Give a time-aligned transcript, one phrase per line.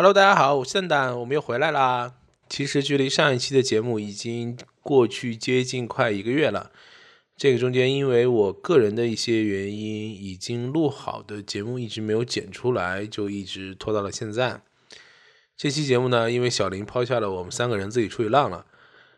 [0.00, 2.14] Hello，大家好，我是蛋蛋，我们又回来啦。
[2.48, 6.70] 其实距离上一期的节目已经过去接近快一个月了。
[7.36, 14.62] 这个中间因为我个人的一些原因，已经录好的节目一直没有剪出来，就一直拖到了现在。
[15.56, 18.66] 这期节目呢，因为小林抛下了我们三个人自己出去浪了，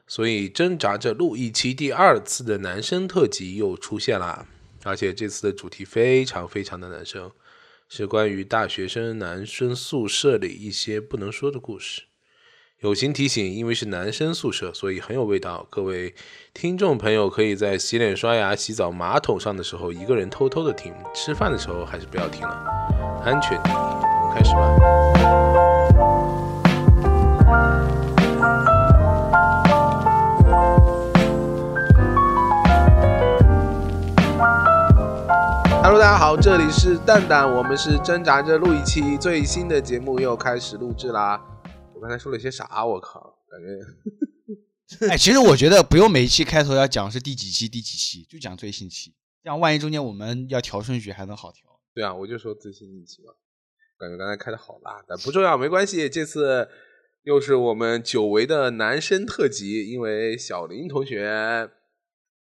[0.06, 4.46] 所以挣扎着录一期第二次的男生特辑又出现了，
[4.84, 7.30] 而且这次的主题非常非常的男生。
[7.92, 12.02] 是关于大学生男生宿舍里一些不能说的故事。
[12.78, 15.66] 友情提醒，因为是男生宿舍，所以很有味道。
[15.68, 16.14] 各位
[16.54, 23.74] 听众朋友，可以在洗脸、刷牙、洗澡、马桶上的时候一个人偷偷的听；吃饭的时候还是不要听了，安全第一。
[23.74, 26.09] 我们开始吧。
[35.92, 41.44] Hello，大家好，这里是蛋蛋，我们是挣扎着录一期最新的节目，又开始录制啦。
[41.92, 42.86] 我刚才说了些啥？
[42.86, 45.08] 我靠，感觉……
[45.08, 51.64] 哎，其实我觉得不用每一期开头要讲是第几期第几期，就讲最新期，这样万一中间我们要调顺序还能好调。
[51.92, 53.32] 对啊，我就说最新一期嘛。
[53.98, 56.08] 感觉刚才开的好辣，但不重要，没关系。
[56.08, 56.68] 这次
[57.24, 61.68] 又是我们久违的男生特辑，因为小林同学，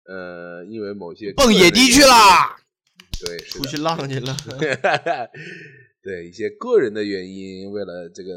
[0.08, 2.62] 呃，因为某些蹦野地去啦。
[3.26, 4.36] 对，出去浪去了。
[6.04, 8.32] 对一些个人的原因，为了这个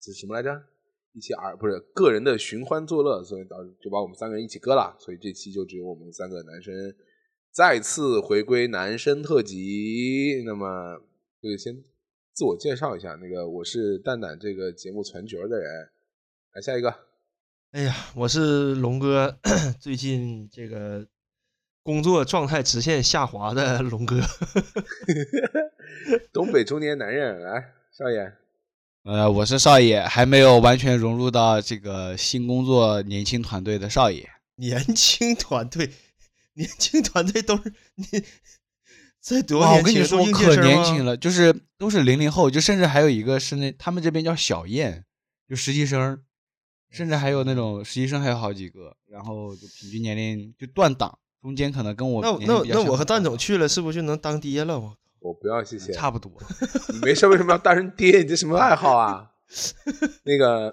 [0.00, 0.50] 这是什么来着？
[1.12, 4.96] 一些而不是个人的寻欢作乐，所以导致就把我们三个人一起割了。
[4.98, 6.72] 所以这期就只有我们三个男生
[7.52, 10.42] 再次回归男生特辑。
[10.44, 11.00] 那么
[11.40, 11.82] 就先
[12.32, 15.90] 自我介绍一下，那个我是蛋蛋这个节目传角的人。
[16.54, 16.94] 来下一个。
[17.72, 19.38] 哎呀，我是龙哥，
[19.80, 21.06] 最近这个。
[21.82, 24.20] 工作状态直线下滑的龙哥，
[26.32, 28.32] 东北中年男人来，少爷，
[29.04, 34.28] 呃，我是少爷，还没有完全融入到这个新工作年轻团队的少爷。
[34.56, 35.90] 年轻团队，
[36.52, 38.04] 年轻团队都是你
[39.18, 45.06] 在多我跟你说可年轻了，就是都是零零后，就甚至还有一个是那他们这边叫小燕，
[45.48, 46.22] 就实习生，
[46.90, 51.18] 甚至还有那种实习生还有好几个，然后就平均年龄就断档。
[51.42, 54.78] 中间可能跟我那那那我和蛋总去了，是不是就能当爹了？
[54.78, 56.30] 我我不要谢谢，差不多。
[56.92, 58.18] 你没事为什么要当人爹？
[58.18, 59.30] 你这什么爱好啊？
[60.24, 60.72] 那个，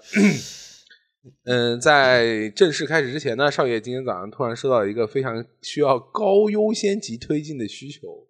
[1.44, 8.28] 嗯，在正式开始之前呢，少爷今天早上突然收到一个非常需要高优先级推进的需求，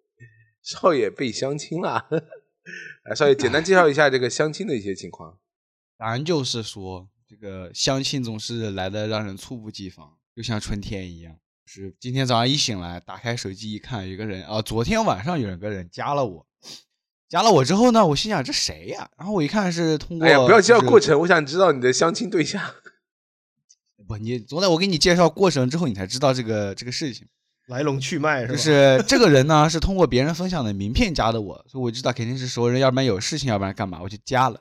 [0.63, 2.07] 少爷被相亲了。
[3.05, 5.37] 来，少爷简单介绍一下这个相亲的一些情况。
[5.97, 11.37] 当然就是说，这个相亲总是来的让人猝不及防，就像春天一样。
[11.71, 16.47] 是今天早上一醒来，打开手机一看，有个人啊，昨天晚上有个人加了我，
[17.29, 19.07] 加了我之后呢，我心想这谁呀？
[19.15, 22.59] 然后我一看是通过，哎呀，不要介绍过程，我想知道你的相亲对象。
[24.07, 27.27] 不，你总得我给你介绍过程之后，你才知道这个这个事情
[27.67, 28.53] 来龙去脉是吧？
[28.53, 34.59] 就是这个人呢，是通过别人分享的名片加的我，所以我知道肯定是熟人，要不然有事情，要不然干嘛，我就加了。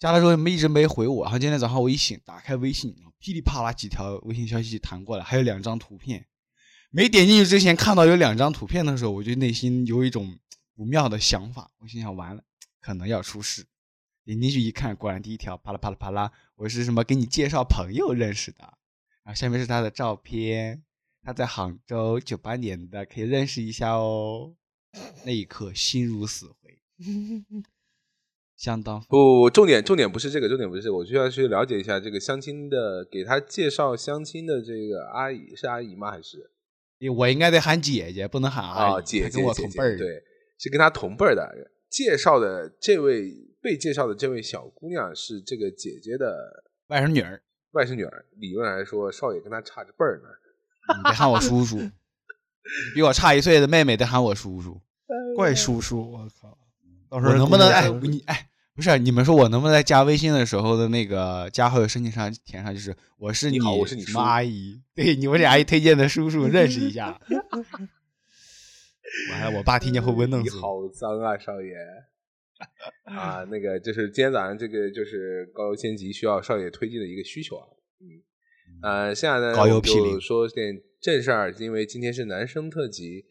[0.00, 6.24] 加了之后没一直没回我，然后今天早上我一醒，打开微信，噼里啪啦几条微信消息弹过来，还有两张图片。
[6.90, 10.38] 没点进去之前看到有两张图片的时候，我就内心有一种
[10.74, 11.70] 不妙的想法。
[11.78, 12.42] 我心想完了，
[12.80, 13.66] 可能要出事。
[14.24, 18.58] 点进去一看，果然第一条啪啦啪啦啪啦，我是什么给你介绍朋友认识的。
[19.24, 20.82] 然后下面是他的照片，
[21.22, 24.54] 他在杭州九八年的，可以认识一下哦。
[25.24, 26.78] 那一刻心如死灰，
[28.56, 36.10] 相当不重点重点不是这个，重点不是我需要去了解一下这个相亲的，给他介绍相亲的这个阿姨是阿姨吗？
[36.10, 36.50] 还是？
[37.16, 40.22] 我应该得喊姐姐，不能喊啊姐姐，跟我同辈儿，对，
[40.58, 41.70] 是跟她同辈儿的。
[41.90, 43.32] 介绍的这位
[43.62, 47.40] 被介绍的这位小姑娘是这个姐姐的外甥女儿，
[47.72, 48.24] 外甥女儿。
[48.36, 50.28] 理论来说，少爷跟她差着辈儿呢，
[50.96, 51.78] 你得喊我叔叔。
[52.94, 54.78] 比我差一岁的妹妹得喊我叔叔，
[55.34, 56.58] 怪叔叔，我靠！
[57.08, 58.50] 到时候能不能哎你哎？
[58.78, 64.80] 不是你们说，我能不能在加微信的时候的那个加好友申请上填上，就是我是你好，我是你什么阿姨？
[64.94, 67.20] 对，你们俩阿姨推荐的叔叔，认识一下。
[69.32, 70.54] 完了，我爸听见会不会弄死？
[70.54, 71.74] 你好脏啊，少爷！
[73.02, 77.66] 啊，那个就是今天早上这个就是高优先级需要少爷推进的一个需求啊。
[78.00, 78.22] 嗯，
[78.82, 83.26] 呃，现在呢就说点正事儿，因为今天是男生特辑。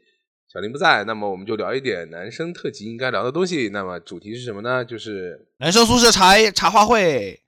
[0.58, 3.70] 小林不在，那么我们就聊一点男生特辑应该聊的东西。
[3.70, 4.84] 那么主题是什么呢？
[4.84, 7.44] 就是男生宿舍茶茶话会，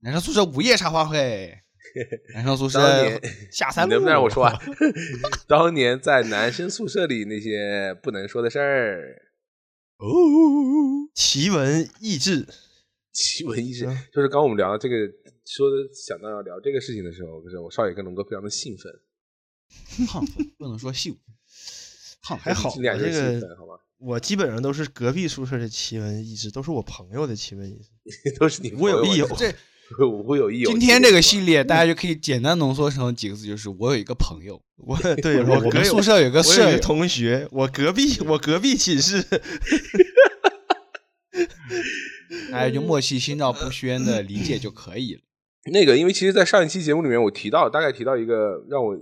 [0.00, 1.58] 男生宿舍午夜茶话会，
[2.36, 2.78] 男生宿舍
[3.50, 3.94] 下三路。
[3.94, 4.54] 能不能让我说完？
[5.48, 9.22] 当年在男生宿舍里那些不能说的事儿。
[9.96, 10.06] 哦，
[11.14, 12.46] 奇闻异志，
[13.10, 14.96] 奇闻异事嗯，就是刚我们聊到这个，
[15.46, 18.92] 说的想到要聊这个事情的时候，就是我少爷跟龙哥非常的兴奋，
[20.06, 21.20] 亢奋不能说兴奋，
[22.22, 23.74] 亢奋还好你俩就是我这个，好吧？
[23.98, 27.90] 我基本上都是隔壁宿舍的奇闻异事，都是我朋友的奇闻异事。
[28.38, 29.52] 都是你我有亦有这
[30.06, 30.70] 我有亦有。
[30.70, 39.22] 今天这个系列， 大家就可以简单浓缩成几个字，就是我有一个朋友，我对我隔宿舍有个我有一个舍友，同学，我隔壁我隔壁寝室，
[42.50, 45.20] 大家就默契心照不宣的理解就可以了。
[45.72, 48.96] 那个，因为其实，在上一期节目里面，我提到大概提到一个让我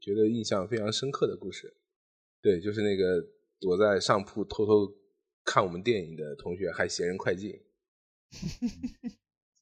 [0.00, 1.74] 觉得印象非常深刻的故事，
[2.46, 3.20] 对，就是那个
[3.60, 4.88] 躲在上铺偷偷
[5.44, 7.50] 看我们电影的同学还嫌人快进。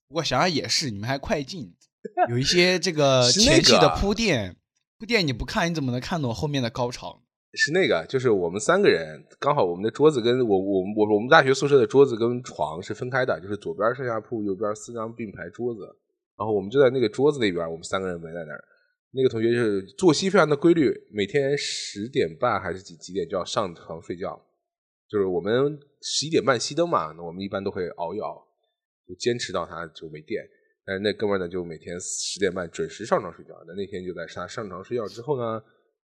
[0.07, 1.75] 不过想想也是，你们还快进，
[2.29, 4.55] 有一些这个前期的铺垫，
[4.99, 7.23] 铺垫你不看，你怎么能看懂后面的高潮？
[7.55, 15.87] 是那个，就是我们三个人，刚好我们的桌子跟我我我我们大学宿舍的桌子跟床是分开的，就是左边上下铺，右边四张并排桌子，
[16.37, 18.63] 然后我们就在那个桌子那边，我们三个人围在那儿。
[19.17, 24.45] 那个同学就是作息非常的规律，每天十点半还是几几点就要上床睡觉，
[25.09, 28.45] 就是我们十一点半熄灯嘛，那我们一般都会熬一熬，
[29.07, 30.43] 就坚持到他就没电。
[30.85, 33.55] 但是那哥们儿呢，就每天十点半准时上床睡觉。
[33.69, 35.63] 那那天就在他上床睡觉之后呢，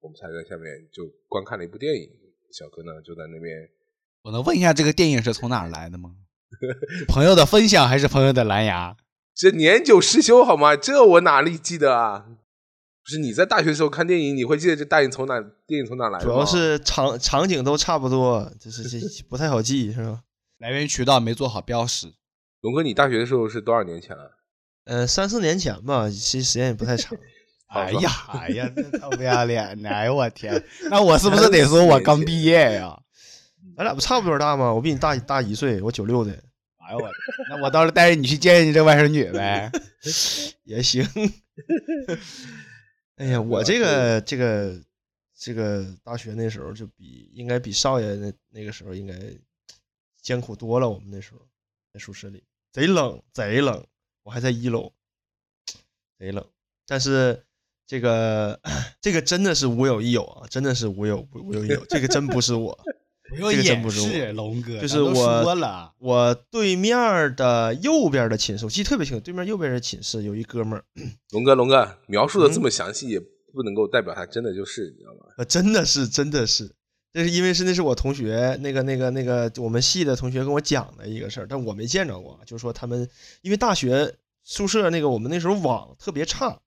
[0.01, 2.09] 我们才在下面就观看了一部电影。
[2.53, 3.69] 小哥呢就在那边，
[4.23, 6.15] 我能问一下这个电影是从哪儿来的吗？
[7.09, 8.97] 朋友的分享还是朋友的蓝牙？
[9.35, 10.77] 这年久失修好吗？
[10.77, 12.39] 这我哪里记得啊？
[13.05, 16.33] 不是你在大学的时候看电影，你会记得这大影从哪电影从哪来的吗？
[16.33, 20.21] 主要是场场景都差不多，就是 这不太好记，是吧？
[20.59, 22.13] 来源渠道没做好标识。
[22.61, 24.31] 龙哥，你大学的时候是多少年前了？
[24.85, 27.17] 呃，三四年前吧，其实时间也不太长。
[27.73, 29.89] 哎呀，哎呀，这臭不要脸的！
[29.89, 32.97] 哎呦我天，那我是不是得说我刚毕业呀？
[33.77, 34.73] 咱俩不差不多大吗？
[34.73, 37.09] 我比你大大一岁，我九六的，哎呦我，
[37.49, 39.73] 那我到时候带着你去见见你这外甥女呗。
[40.65, 41.03] 也行。
[43.23, 44.83] 哎呀，我这个这个
[45.39, 49.15] 这个大学那时候就比应该比少爷那那个时候应该
[50.21, 50.91] 艰苦多了。
[50.91, 51.39] 我们那时候
[51.93, 52.43] 在宿舍里
[52.73, 53.87] 贼冷贼冷，
[54.25, 54.93] 我还在一楼，
[56.19, 56.45] 贼冷。
[56.85, 57.45] 但是
[57.87, 58.61] 这个
[59.01, 62.77] 这个真的是无有亦有啊，真的是无有无有亦有，这个真不是我。
[63.33, 70.85] 不用这个真掩不是龙哥，就是我说了，我对面的右边的寝室，我记得特别清楚，对面右边的寝室有一哥们儿，
[71.33, 75.33] 龙哥，龙哥描述的嗯这么详细，也不能够代表他真的就是，你知道吗？
[75.39, 76.71] 呃，真的是，真的是，
[77.13, 82.39] 这是因为是那是我同学，那个那个那个我们系的同学跟我讲的一个事儿，但我没见着过。
[82.47, 83.09] 就是说他们
[83.41, 84.15] 因为大学
[84.45, 86.59] 宿舍那个我们那时候网特别差，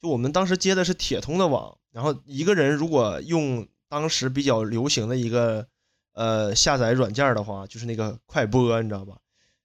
[0.00, 5.66] 就我们当时接的是铁通的网，然后一个人如果用当时比较流行的一个
[6.12, 9.16] 呃下载软件的话，就是那个快播，你知道吧？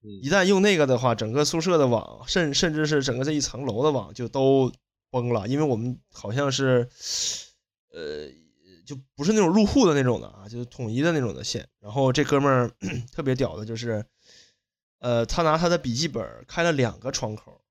[0.03, 4.71] 嗯一旦用那个的话，整个宿舍的网，甚甚至是整个这一层楼的网就都
[5.09, 6.87] 崩了，因为我们好像是，
[7.91, 8.29] 呃，
[8.85, 11.67] 就不是那种入户的那种的啊，就是统一的那种的线。
[11.81, 12.71] 然后这哥们儿
[13.11, 14.05] 特别屌的就是，
[14.99, 17.61] 呃，他拿他的笔记本开了两个窗口，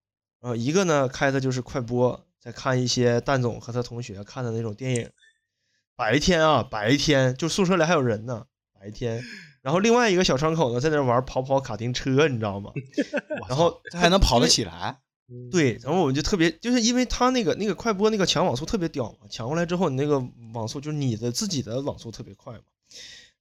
[0.40, 5.10] 然后一个呢开的就是快播，在看一些蛋总和他同学看的那种电影。
[5.94, 8.46] 白天啊，白天就宿舍里还有人呢，
[8.86, 9.22] 白天。
[9.62, 12.70] 然后另外一个小窗口呢，在那玩跑跑卡丁车，你知道吗？
[13.48, 14.98] 然后他还能跑得起来？
[15.50, 20.24] 对，然后我们就特别，就是因为他那个那个快播那个抢网速特别屌嘛，抢过来之后，你那个
[20.54, 22.60] 网速就是你的自己的网速特别快嘛，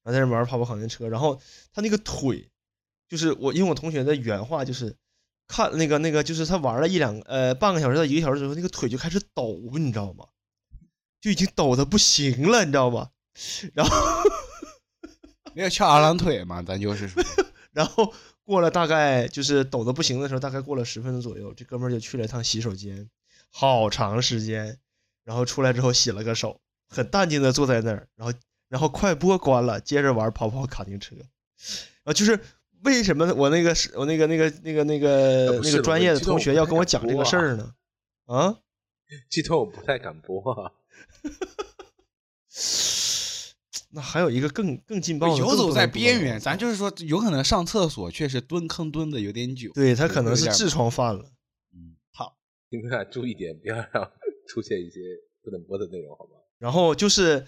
[0.02, 1.40] 然后在那玩跑跑卡丁车，然后
[1.72, 2.50] 他那个腿，
[3.08, 4.96] 就是我因为我同学的原话就是，
[5.46, 10.24] 看那个那个就是他玩了一两呃半个小时到一个小时之后，那个腿就开始抖，你知道吗？
[11.20, 13.10] 就已经抖的不行了，你知道吗？
[13.74, 13.94] 然后
[15.56, 16.62] 没有翘二郎腿嘛？
[16.62, 17.24] 咱就是说，
[17.72, 18.12] 然后
[18.44, 23.08] 过了大概就是抖的不行的时候，大概过了十分钟左右，这哥们儿就去了一趟洗手间，
[23.50, 24.78] 好长时间，
[25.24, 26.60] 然后出来之后洗了个手，
[26.90, 31.16] 很淡定的坐在那儿，然后然后快播关了，接着玩跑跑卡丁车，
[32.04, 32.38] 啊，就是
[32.82, 37.72] 为什么我那个是我那个那个那个那个那个专业的同学要跟我讲这个事儿呢？
[38.26, 38.58] 啊？
[39.30, 40.72] 这段我不太敢播啊。
[43.96, 49.70] 那还有一个更更劲爆的，游走在边缘，咱就是说，有可能上厕所确实蹲坑蹲的有点久。
[49.72, 51.32] 对他可能是痔疮犯了。
[51.72, 52.36] 嗯，好，
[52.68, 54.12] 你们俩注意点，不要让
[54.46, 55.00] 出现一些
[55.42, 56.32] 不能播的内容，好吗？
[56.58, 57.46] 然后就是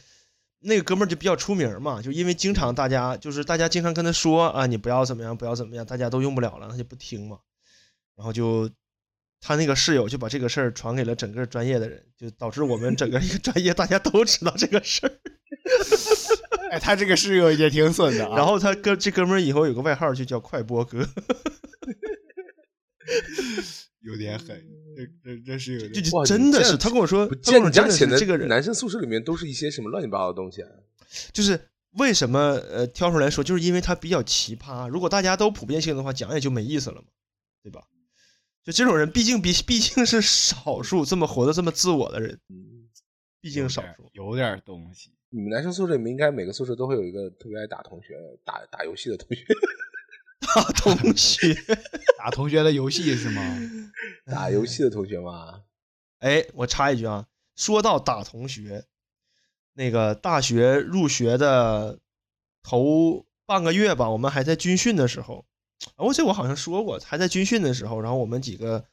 [0.60, 7.40] 那个哥们儿就比较出名嘛，就因为经常大家就是大家经常跟他说啊，你不要怎么样，不要怎么样，大家都用不了了，他就不听嘛。
[8.16, 8.70] 然后就
[9.38, 15.12] 他那个室友就把这个事儿传给了整个专业的人，就导致我们整个一个专业大家都知道这个事儿。
[16.72, 18.36] 哎，他这个室友也挺损的啊。
[18.36, 21.06] 然后他哥这哥们儿以后有个外号就叫快播哥。
[24.00, 24.62] 有点狠，
[24.96, 26.04] 这这这是有点。
[26.04, 30.70] 就哇真的是，他跟我说，不他跟我说真的见你家写是这个，男生宿舍里面都是一些什么乱七八糟的东西啊？
[31.32, 32.38] 就是为什么
[32.70, 34.88] 呃挑出来说，就是因为他比较奇葩。
[34.88, 37.08] 如果大家都普遍性的话，讲也就没意思了嘛，
[37.62, 37.82] 对吧？
[38.64, 42.88] 就这种人，毕竟比毕竟是少数，这么活得这么自我的人，嗯，
[43.40, 44.10] 毕竟少有点数。
[44.12, 45.10] 有点东西。
[45.30, 49.44] 你们男生宿舍里面应该每个宿舍都会有一个特别爱打同学、打打游戏的同学，
[50.40, 51.54] 打同学，
[52.16, 53.42] 打同学的游戏是吗？
[54.24, 55.64] 打游戏的同学吗。
[56.20, 58.86] 哎，我插一句啊，说到打同学，
[59.74, 61.98] 那个大学入学的
[62.62, 65.44] 头半个月吧，我们还在军训的时候，
[65.96, 68.86] 啊我这我好像说过，还在军训的时候，然后我们几个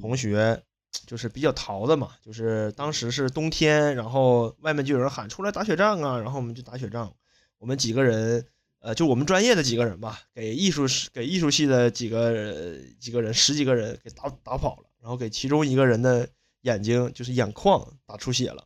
[0.00, 0.62] 同学
[1.06, 7.14] 就是比较淘的嘛，就是当时是冬天，然后外面就有人喊出来打雪仗啊，然后我们就打雪仗，
[7.58, 8.46] 我们几个人。
[8.80, 16.28] 呃，就我们专业的几个人吧，给艺术系给艺术系的几个几个人十几个人给打打跑了，然后给其中一个人的
[16.60, 18.62] 眼睛就是眼眶打出血了，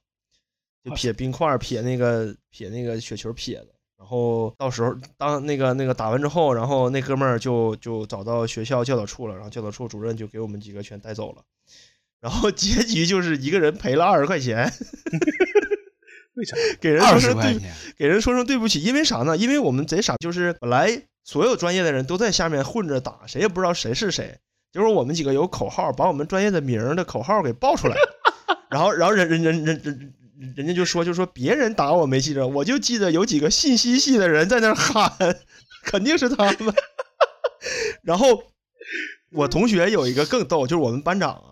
[0.84, 11.42] 就撇冰块儿撇那个撇那个雪球撇的，然后到时候当那个那个打完之后，然后那哥们儿就就找到学校教导处了，然后教导处主任就给我们几个全带走了，
[12.22, 14.72] 然后结局就是一个人赔了二十块钱，
[16.34, 16.56] 为啥？
[16.80, 17.58] 给人说声对
[17.98, 19.36] 给人说声对不起，因为啥呢？
[19.36, 24.38] 因为我们贼傻，就是本来所有专业的人都在下面混着打，谁也不知道谁是谁。
[24.72, 27.96] 结果我们几个有口号，把我们专业的名的口号给报出来，
[28.70, 30.14] 然后然后人人人人人
[30.56, 35.12] 人家就说就说别人打我没记着，我就记得有几个信息系的人在那喊，
[35.84, 36.72] 肯定是他们。
[38.02, 38.44] 然后
[39.32, 41.51] 我同学有一个更逗，就是我们班长啊，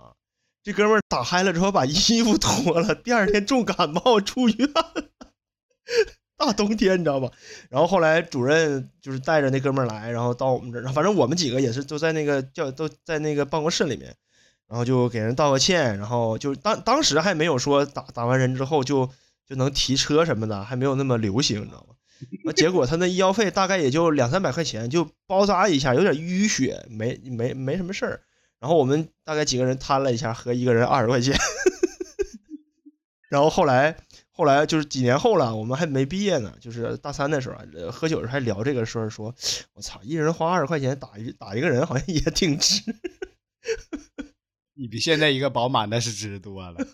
[0.70, 4.70] 这哥们儿打嗨了之后把衣服脱了，第二天重感冒住院。
[6.36, 7.28] 大冬天你知道吧？
[7.68, 14.14] 然后后来主任就是带着那哥们儿来，然后到我们这儿，反正我们几个也是都在那个教都在那个办公室里面，
[14.68, 19.10] 然后就给人道个歉，然后就当当时还没有说打打完人之后就
[19.48, 21.96] 就能提车什么的，还没有那么流行，你知道吗？
[22.44, 28.20] 那结果他那医药费大概也就两三百块钱，就包扎一下，有点淤血，没没没什么事儿。
[28.60, 31.34] 然后我们大概几个人摊了一下，合一个人二十块钱。
[33.30, 33.96] 然后后来
[34.30, 39.34] 后来就是几年后了，我们还没毕业呢，就是大三的时候，喝酒的时候还聊这个事儿，说
[39.72, 42.82] 我操，一人花二十块钱打一打一个人，好像也挺值。
[44.74, 46.86] 你比现在一个宝马那是值多了。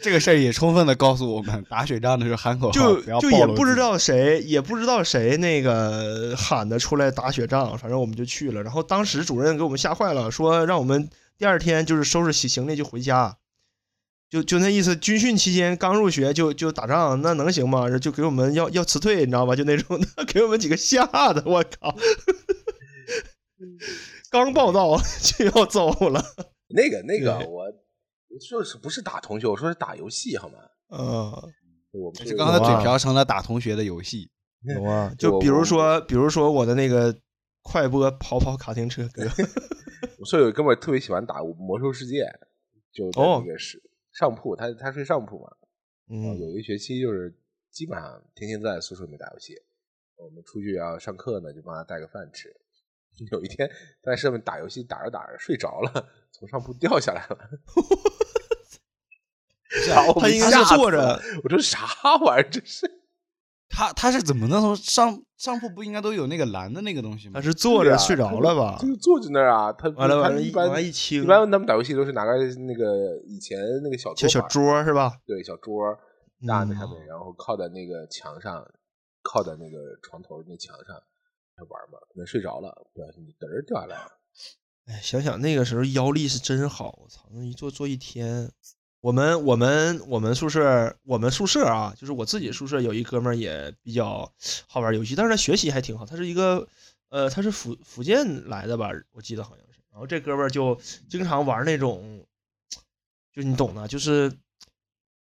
[0.00, 8.62] 这个事儿也充分的告诉我们，打雪仗的时候喊口号，就就也不知道谁，也不知道谁那个喊的出来打雪仗，反正我们就去了。
[8.62, 13.36] 然后当时主任给我们吓坏了，说让我们第二天就是收拾行行李就回家，
[14.30, 14.96] 就就那意思。
[14.96, 17.86] 军训期间刚入学就就打仗，那能行吗？
[17.98, 19.54] 就给我们要要辞退，你知道吧？
[19.54, 21.94] 就那种的， 给我们几个吓的，我靠！
[24.30, 26.24] 刚报道就要走了，
[26.68, 27.70] 那个那个我
[28.32, 29.46] 我说的是不是打同学？
[29.46, 30.58] 我说是打游戏好吗？
[30.88, 31.52] 嗯。
[31.92, 34.30] 我们就是刚才嘴瓢成了打同学的游戏。
[34.64, 37.14] 有啊，就比如说，比如说我的那个
[37.62, 39.22] 快播跑跑卡丁车哥，
[40.18, 42.24] 我舍友哥们特别喜欢打魔兽世界，
[42.92, 45.50] 就那个是上铺，他他睡上铺嘛，
[46.06, 47.36] 然后嗯，有一学期就是
[47.70, 49.54] 基本上天天在宿舍里面打游戏。
[50.16, 52.48] 我们出去要上课呢，就帮他带个饭吃。
[53.32, 53.68] 有一天
[54.02, 57.38] 在上面打游戏，打着打着睡着了，从上铺掉下来了。
[60.20, 61.78] 他应该是坐着，我说啥
[62.24, 62.50] 玩意儿？
[62.50, 62.86] 这是
[63.70, 67.32] 他他是怎么能从上上铺不应该都有那个蓝的那个东西吗？
[67.36, 68.86] 他是坐着睡着了吧他？
[68.86, 69.72] 就坐在那儿啊。
[69.72, 72.32] 他完了完了，一般一清一，般他们打游戏都是拿个
[72.66, 75.16] 那个以前那个小小小桌是吧？
[75.24, 75.98] 对，小桌儿
[76.46, 78.62] 搭在嗯上面，然后靠在那个墙上，
[79.22, 80.94] 靠在那个床头那墙上
[81.56, 81.98] 他玩嘛。
[82.10, 84.12] 可能睡着了，不小心就嘚儿掉下来了。
[84.92, 88.50] 哎，想想那个时候腰力是真好，我操，那一坐坐一天。
[89.00, 94.30] 我们我们我们宿舍我们宿舍啊，就是我自己宿舍有一哥们儿也比较
[94.66, 96.68] 好玩游戏，但是他学习还挺好，他是一个
[97.08, 99.80] 呃他是福福建来的吧，我记得好像是。
[99.90, 102.24] 然后这哥们儿就经常玩那种，
[103.32, 104.32] 就你懂的，就是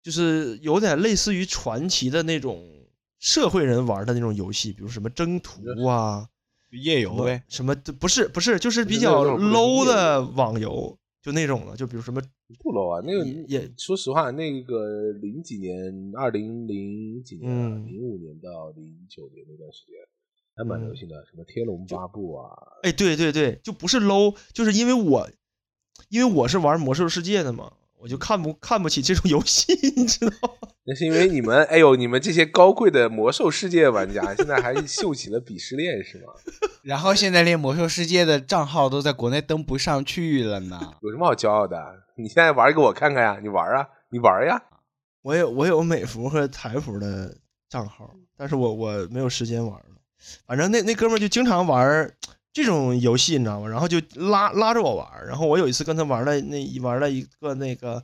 [0.02, 2.66] 就是有点类似于传奇的那种
[3.20, 6.28] 社会人玩的那种游戏，比如什么征途啊，
[6.72, 7.44] 夜游呗。
[7.48, 12.22] 什么不是不是，就是比较 low 的网游，就那种的，就比如什么
[12.60, 19.96] 不 low 啊，那个也也说实话，那个零几年，二零零几年零五年到零九年那段时间，
[20.56, 25.30] 还蛮流嗯行的，什么《天龙八部》啊，哎，对对对，就不是 low，就是因为我
[26.10, 30.70] 因为我是玩魔兽世界的嘛，我就看不看不起这种游戏， 你知道吗？
[30.86, 36.34] 那是因为你们，哎呦，你们这些高贵的魔兽世界玩家，现在还秀起了鄙视链，是吗？
[36.82, 40.80] 然后现在连魔兽世界的账号都在国内登不上去了呢。
[41.02, 41.78] 有什么好骄傲的？
[42.18, 43.40] 你现在玩给我看看呀！
[43.42, 44.62] 你玩啊，你玩呀！
[45.22, 47.38] 我有我有美服和台服的
[47.70, 49.86] 账号，但是我我没有时间玩了。
[50.48, 52.10] 反正那那哥们儿就经常玩
[52.52, 53.68] 这种游戏，你知道吗？
[53.68, 55.08] 然后就拉拉着我玩。
[55.28, 57.98] 然后我有一次跟他玩了那一玩了一个那个《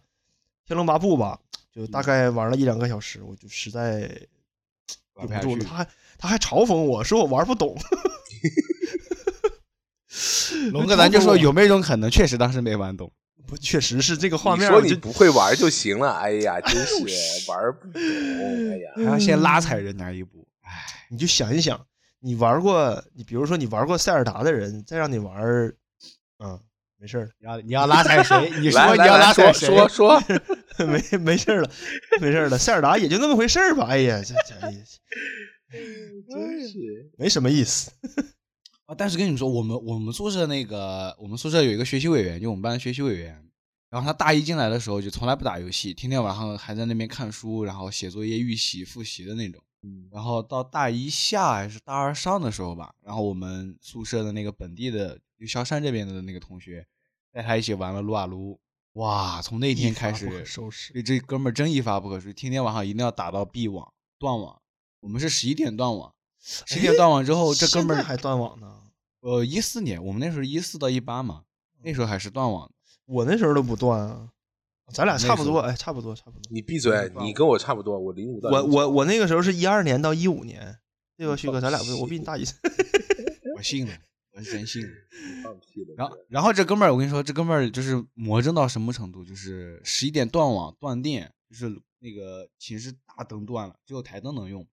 [0.66, 1.40] 天龙八部》吧，
[1.74, 4.00] 就大概玩了一两个小时，我就实在
[5.16, 5.66] 忍不住了。
[5.66, 5.88] 他还
[6.18, 7.76] 他还嘲讽我说我玩不懂。
[10.72, 13.12] 龙哥，咱就说有没有一种可能，确实当时没玩懂。
[13.48, 16.14] 不，确实是这个画面说你就不会玩就行了。
[16.22, 16.94] 哎呀，真是
[17.52, 18.02] 玩不懂。
[18.02, 20.48] 哎呀，还要先拉踩人家一步。
[20.62, 20.70] 哎
[21.10, 21.86] 你就想一想，
[22.26, 25.40] 你玩过，你比如说你玩过塞尔达的人，再让你玩，
[26.40, 26.60] 嗯，
[26.98, 28.50] 没事儿你要你要拉踩谁？
[28.60, 29.68] 你说你要拉踩谁？
[29.68, 30.14] 说说，
[30.80, 31.70] 了，没没事儿了，
[32.20, 32.58] 没事儿了。
[32.58, 33.86] 塞尔达也就那么回事儿吧。
[33.86, 34.80] 哎呀，这这哎呀
[36.28, 37.92] 真是没什么意思。
[38.88, 43.40] 啊，但是跟你们说，我们我们宿舍那个，我们宿舍有一个学习委员，就我们班的学习委员。
[43.92, 49.62] 然后他大一进来的时候就从来不打游戏，天天晚上还在那边看书，然后写作业、预习、复习的那种。
[50.12, 56.86] 然后到大一下还是大二上的时候吧，然后我们宿舍的那个本地的，就萧山这边的那个同学，
[57.32, 58.60] 带他一起玩了撸啊撸。
[58.94, 60.94] 哇，从那天开始收拾。
[60.94, 64.62] 对，这哥们儿真一发不可收拾，天天晚上一定要打到闭网断网。
[65.02, 68.84] 我们是十一点断网， 十一点断网之后，这哥们儿还断网呢。
[69.20, 71.44] 呃一四年，我们那时候一四到一八嘛，
[71.84, 72.74] 那时候还是断网的。
[73.06, 74.30] 我那时候都不断啊，
[74.94, 76.42] 咱俩差不多，哎，差不多，差不多。
[76.50, 80.78] 你闭嘴，你跟我差不多，我零五到我05我我那个时候是一二年到一五年，
[81.18, 81.60] 对吧，旭哥？
[81.60, 82.58] 咱俩不，我比你大一岁。
[83.56, 83.94] 我信了，
[84.32, 84.90] 我是真信了。
[85.44, 85.96] 放屁了。
[85.98, 89.26] 然后，然后这哥们儿，我跟你说，这哥们儿就是魔怔到什么程度？
[89.26, 94.66] 就是十一点断网断电，就是那个寝室大灯断了，只有台灯能用。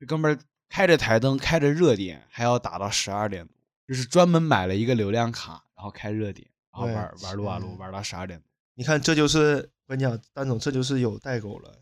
[0.00, 3.54] 这哥们儿开着台灯，开着热点，还要打到十二点多，
[3.86, 8.47] 就是专门买了一个流量卡，然后开热点，然后玩哎玩撸啊撸，玩到十二点多。
[8.78, 11.80] 你看，这就是我跟你讲，丹总，这就是有代沟了。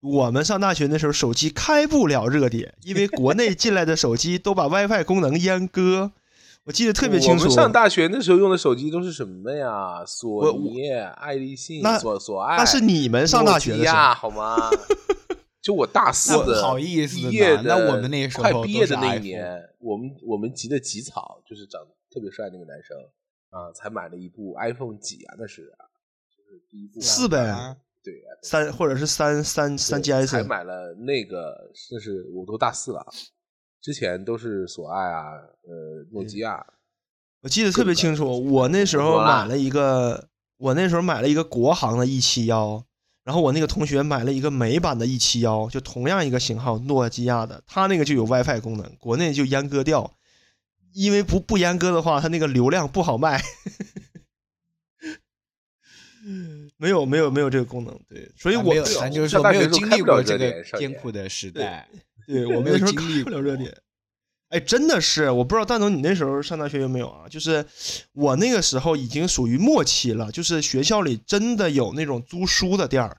[0.00, 6.12] 我们上大学那时候，手机开不了热点，因为国内进来的手机都把 WiFi 功能阉割。
[6.64, 7.42] 我记得特别清楚。
[7.42, 10.02] 我们上大学那时候用的手机都是什么呀？
[10.06, 14.56] 索尼、爱立信、那索索爱，那是你们上大学的时候，呀，好吗？
[15.60, 22.96] 就我大四的，那不好意思毕业呢那我们那时候快毕业的那一年，我们我们级的吉草，就是长得特别帅那个男生
[23.50, 25.36] 啊，才买了一部 iPhone 几啊？
[25.38, 25.91] 那是啊，
[27.00, 33.06] 四呗，对，三或者是三三三 GS，还买了那个，那是我都大四了，
[33.80, 35.32] 之前都是索爱啊，
[35.62, 36.64] 呃，诺基亚。
[37.42, 42.84] 我记得特别清楚，我那时候买了一个，我那时候买了一个国行的 E 七幺，
[43.24, 50.14] 然后我那个同学买了一个美版的 E 七幺，就同样一个型号，诺基亚的，它那个就有 WiFi 功能，国内就阉割掉，
[50.92, 53.42] 因为不不阉割的话，它那个流量不好卖。
[56.82, 61.88] 没有没有没有这个功能，对，所以我咱没有，咱就是没有经历过这个艰苦的时代。
[62.26, 63.72] 对我们 没有那时候经历过不了热点。
[64.48, 67.28] 哎，真的是，我不知道蛋总你那时候上大学有没有啊？
[67.28, 67.64] 就是
[68.14, 73.16] 我那个时候已经属于末期了，就是学校里真的有那种租书的店儿，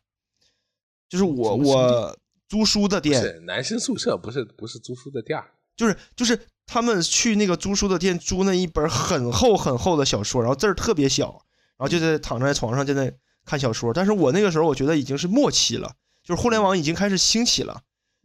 [1.08, 5.52] 就是我我租书的店，是男生宿舍，不是不是租书的店儿。
[5.78, 11.46] 就是就是他们去那个租书的店租那一本很厚很厚的小说，然后字儿特别小，
[11.78, 13.12] 然后就在躺在床上就在
[13.46, 13.94] 看小说。
[13.94, 17.82] 但是我那个时候我觉得已经是末期了，就是互联网已经开始兴起了，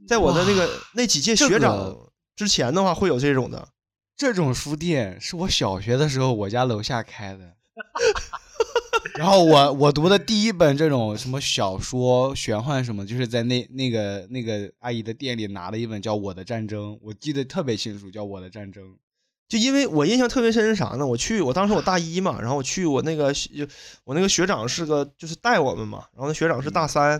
[0.07, 1.97] 在我的那个那几届学长
[2.37, 3.69] 之前的话会有这种的。
[4.17, 7.55] 这种书店是我小学的时候我家楼下开的，
[9.15, 18.85] 然后我我读的第一本这种什么小说、玄幻什么，就是在那那个那个阿姨的店里拿了一本叫《我的战争》，我记得特别清楚，叫《我的战争》。
[19.49, 21.07] 就因为我印象特别深是啥呢？
[21.07, 23.67] 我去，我当时我大一嘛，然后我去我那个学
[24.05, 27.11] 我那个学长是个就是带我们嘛，然后那学长是大三，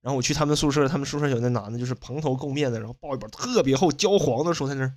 [0.00, 4.92] 然后我去他们宿舍，他们宿舍有那男的，就是蓬头垢面的，然后抱一本特别厚焦黄的书在那儿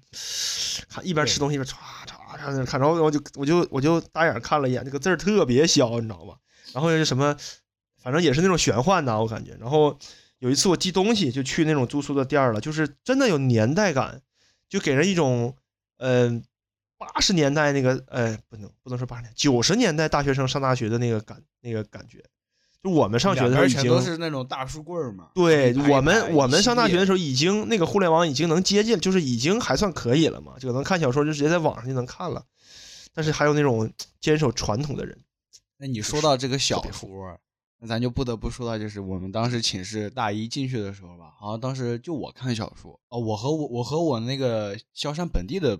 [0.90, 1.76] 看，一边吃东西一边唰
[2.08, 6.34] 唰唰在那儿看，然后我就我就我就大眼看了一眼，那个字儿特别小，你知道吗？
[6.74, 7.38] 然后是什么，
[8.02, 9.56] 反正也是那种玄幻的啊，我感觉。
[9.60, 9.96] 然后
[10.40, 14.20] 有一次我寄东西就去那种住宿的店儿了，就是真的有年代感，
[14.68, 15.56] 就给人一种
[15.98, 16.44] 嗯。
[17.02, 22.24] 八十年代那个，哎，不能不能说八十年，九十年代大学生上大学的那个感那个感觉，
[22.84, 25.30] 就我们上学的时候已经全都是那种大书柜儿嘛。
[25.34, 32.44] 对我们我们上大学的时候，已经那个互联网已经能接近，就是已经还算可以了嘛，就可能看小说就直接在网上就能看了，
[33.14, 35.18] 但是还有那种坚守传统的人，
[35.78, 37.38] 那你说到这个小说，
[37.80, 45.80] 那咱就不得不说到，就是我们当时寝室大一进去的时候吧，好像当时就我看小说哦，我和我我和我那个萧山本地的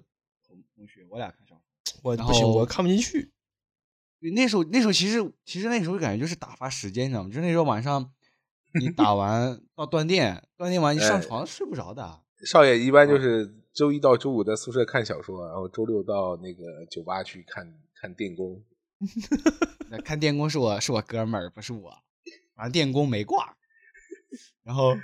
[1.12, 1.62] 我俩看小说。
[2.04, 3.32] 我不行，我看不进去。
[4.34, 7.30] 那时候那时候其实其实那时候感觉就是打发时间，你知道吗？
[7.30, 8.12] 就是那时候晚上
[8.80, 12.22] 你打完到断电，断电完你上哎床睡不着的。
[12.46, 18.64] 少爷一般就是周一到周五在宿舍看小说，然后周六到那个酒吧去看看电工。
[19.90, 21.92] 那看电工是我是我哥们儿，不是我，
[22.56, 23.58] 反正电工没挂。
[24.64, 24.96] 然后，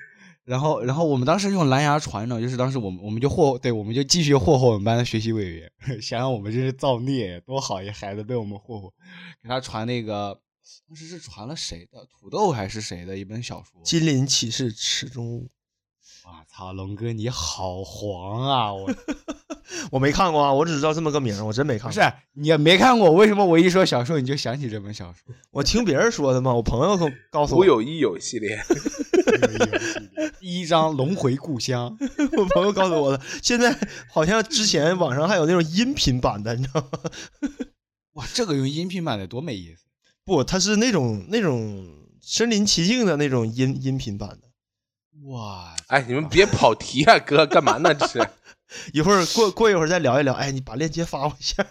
[0.48, 5.70] 然后，然后我们当时用蓝牙传呢，就是当时我们我们就霍，对，我们就继续霍霍我们班的学习委员，
[6.02, 8.94] 想想我们真是造孽，多好一孩子被我们霍霍，
[9.44, 10.40] 给他传那个
[10.88, 13.82] 当时是传了谁的土豆还是谁的一本小说？
[13.84, 15.50] 金鳞启示池中物，
[16.58, 18.74] 操，龙哥你好黄啊！
[18.74, 18.90] 我
[19.94, 21.90] 我没看过啊，我只知道这么个名儿，我真没看过。
[21.90, 25.36] 不是你也没看过，为什么我一说小说你就想起这本小说？
[25.54, 28.58] 我听别人说的嘛，我朋友告告诉古我，有一有系列，
[30.42, 31.96] 第一章龙回故乡，
[32.36, 33.24] 我朋友告诉我的。
[33.44, 33.78] 现在
[34.12, 36.90] 好像之前网上还有那种音频版的，你知道吗？
[38.14, 39.84] 哇，这个用音频版的多没意思。
[40.26, 41.86] 不，它是那种那种
[42.20, 44.47] 身临其境的那种音音频版的。
[45.24, 47.94] 哇，哎，你们别跑题啊，哥，干嘛呢？
[47.94, 48.30] 这是
[48.94, 50.34] 一会儿过过一会儿再聊一聊。
[50.34, 51.64] 哎，你把链接发我一下。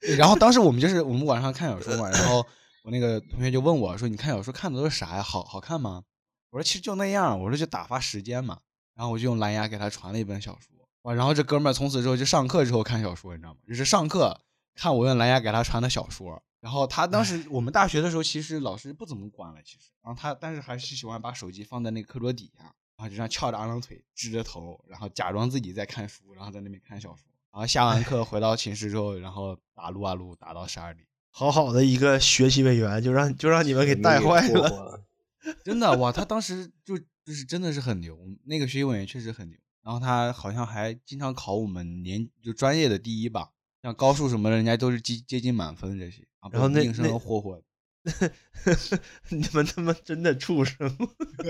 [0.00, 2.44] 对 然后当时我们就是我们晚上看小说嘛，然后
[2.84, 5.22] 我那个同学就问我说：“你看小说看的都是啥呀？
[5.22, 6.02] 好好看吗？”
[6.50, 8.58] 我说：“其实就那样。”我说：“就打发时间嘛。”
[8.96, 10.76] 然后我就用蓝牙给他传了一本小说。
[11.02, 13.58] 哇，然后这哥们儿从此之后就上课之后看小说，你知道吗？
[13.68, 14.40] 就是上课
[14.74, 16.42] 看我用蓝牙给他传的小说。
[16.66, 22.64] 然后他当时我们大学的时候，其实老师不怎么管了，其实，然后他但是还是喜欢把手机放在那个课桌底下，
[22.96, 27.24] 然后就这样翘着二郎腿，支着头，然后假装自己在看书，然后在那边看小说。
[27.52, 34.68] 然后下完课回到寝室之后，然后打撸啊撸打到十二点，好好的一个学习委员，就让就让你们给带坏了。
[34.68, 35.06] 了。
[35.62, 36.10] 真的哇！
[36.10, 39.56] 他当时就就是真的是很牛，那个学习委员确实很牛。
[39.82, 43.52] 然后他好像还经常考我们年就专业的第一吧，
[43.86, 46.26] 像高数什么的，人家都是接接近满分这些。
[46.50, 47.62] 然后那应声那和霍霍，
[49.30, 50.76] 你们他妈真的畜生！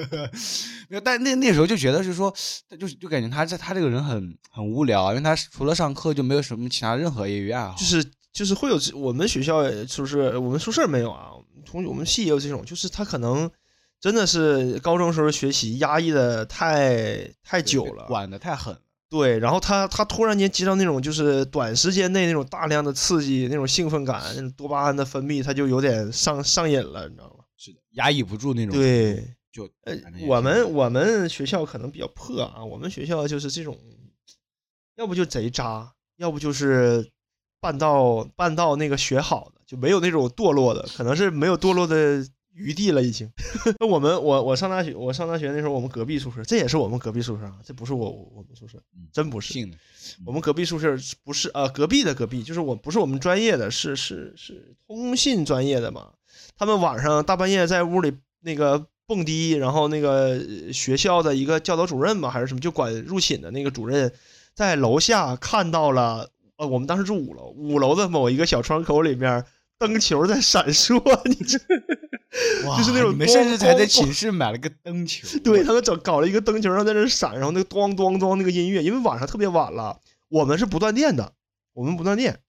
[0.89, 2.31] 没有，但那那时候就觉得是说，
[2.79, 7.75] 就就感觉他这他这个人很很无聊，因为他除了上课就没有什么其他任何业余爱好。
[7.75, 11.31] 就是就是会有我们学校也就是我们宿舍没有啊，
[11.65, 13.51] 同学我们系也有这种，就是他可能
[13.99, 18.81] 真的是高中时候学习压抑的太太久了，管的太狠了。
[19.09, 27.45] 对，然后他他突然间接到那种就是短时间内那种大量的刺激，那种兴奋感，那种多巴胺的分泌，他就有点上上瘾了，你知道吗？
[27.57, 33.79] 是的，压抑不住那种。，对，就呃我们我们学校可能比较破啊，我们学校就是这种，
[34.97, 37.09] 要不就贼渣，要不就是
[37.61, 43.31] 半道半道那个学好的，就没有那种堕落的，可能是没有堕落的余地了已经。
[43.79, 49.69] 那我们我我上大学我上大学那时候，我们隔壁宿舍，这也是我们隔壁宿舍啊，这不是我我们宿舍，嗯真不是。
[50.25, 56.13] 我们隔壁宿舍不是呃隔壁的隔壁，就是我不是我们专业的，是是是通信专业的嘛。
[56.57, 64.13] 他们晚上大半夜在屋里那个蹦迪，然后那个呃学校的一个教导主任嘛还是什么，就管入寝的那个主任，
[64.55, 69.45] 在楼下看到了，呃，我们当时住五楼，五楼的某一个小窗口里面
[69.79, 71.59] 灯球在闪烁， 你这
[72.67, 75.27] 哇就是那种你们甚至才在寝室买了个灯球。
[75.45, 81.33] 对他们整搞了一个灯球，然后在那闪，然后那个咣咣咣那个音乐，因为晚上特别晚了，我们是不断电的，
[81.75, 82.41] 我们不断电，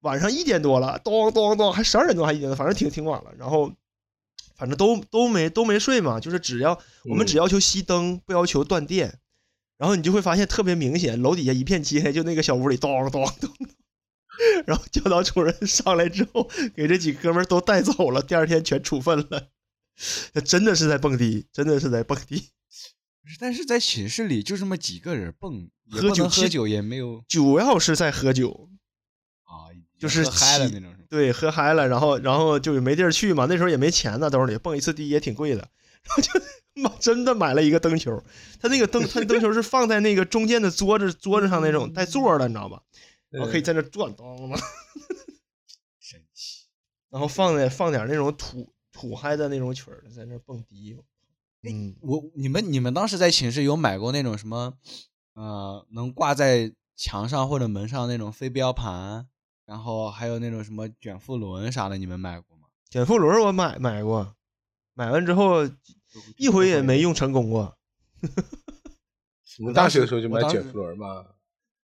[0.00, 3.72] 晚上一点多了，咚咚咚，还十二点多还一点多，反正挺挺晚了，然后
[4.56, 9.18] 反正都都没都没睡嘛，就是只要我们只要求熄灯，不要求断电，
[9.78, 13.50] 然后你就会发现特别明显，楼底下一片漆黑，就那个小屋里咚咚咚。
[14.66, 19.48] 然后教导主任上来之后，给这几哥们儿都带走了，第二天全处分了。
[20.32, 22.50] 他真的是在蹦迪，真的是在蹦迪。
[23.40, 28.68] 但是在寝室里就这么几个人蹦，喝酒喝酒，也没有主要是在喝酒，
[29.44, 31.06] 啊，就是喝嗨了那种是？
[31.08, 35.66] 对，喝嗨了，然后然后就没地儿去嘛，那时候也没钱呢，兜里蹦一次迪也挺贵的，
[36.04, 36.30] 然后就
[36.82, 38.22] 妈真的买了一个灯球，
[38.60, 42.82] 他那个灯，他灯球是放在那个中间的桌子桌子上那种带座的，你知道吧？
[43.34, 44.56] 然后可以在那转，咚咚，
[45.98, 46.66] 神奇。
[47.10, 50.96] 然后放点放点那种土土嗨的那种曲儿，在那蹦迪。
[51.62, 54.74] 嗯，我你们你们当时在寝室有买过那种什么，
[55.34, 59.26] 呃，能挂在墙上或者门上那种飞镖盘，
[59.64, 62.68] 然后还有那种什么卷腹轮啥的，你们买过吗？
[62.90, 64.36] 卷腹轮我买买过，
[64.92, 65.68] 买完之后
[66.36, 67.76] 一回也没用成功过。
[69.60, 71.33] 我们大学的时候就买卷腹轮嘛，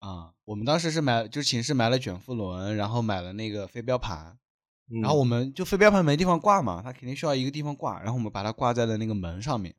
[0.05, 4.37] 啊，我们当时是买，就是寝室买了卷腹轮，然后买了那个飞镖盘，
[5.01, 9.75] 然后我们就飞镖盘没地方挂嘛，它肯定需要一个地方挂，然后我们把它挂在了那个门上面，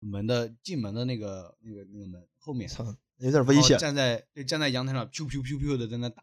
[0.00, 2.84] 门的进门的那个那个那个门后面，操，
[3.16, 3.78] 有点危险。
[3.78, 6.22] 站在对站在阳台上，噗噗噗噗的在那打。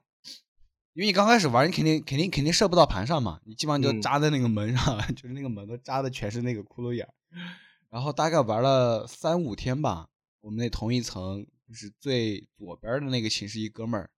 [0.94, 7.14] 因为你刚开始玩，你肯定肯定肯定射不到盘上嘛，你基本上就扎在那个门上， 就是那个门都扎的全是那个窟窿眼儿。
[7.90, 10.10] 然后大概玩了三五天吧，
[10.42, 14.10] 我们那同一层就是最左边的那个寝室一哥们儿，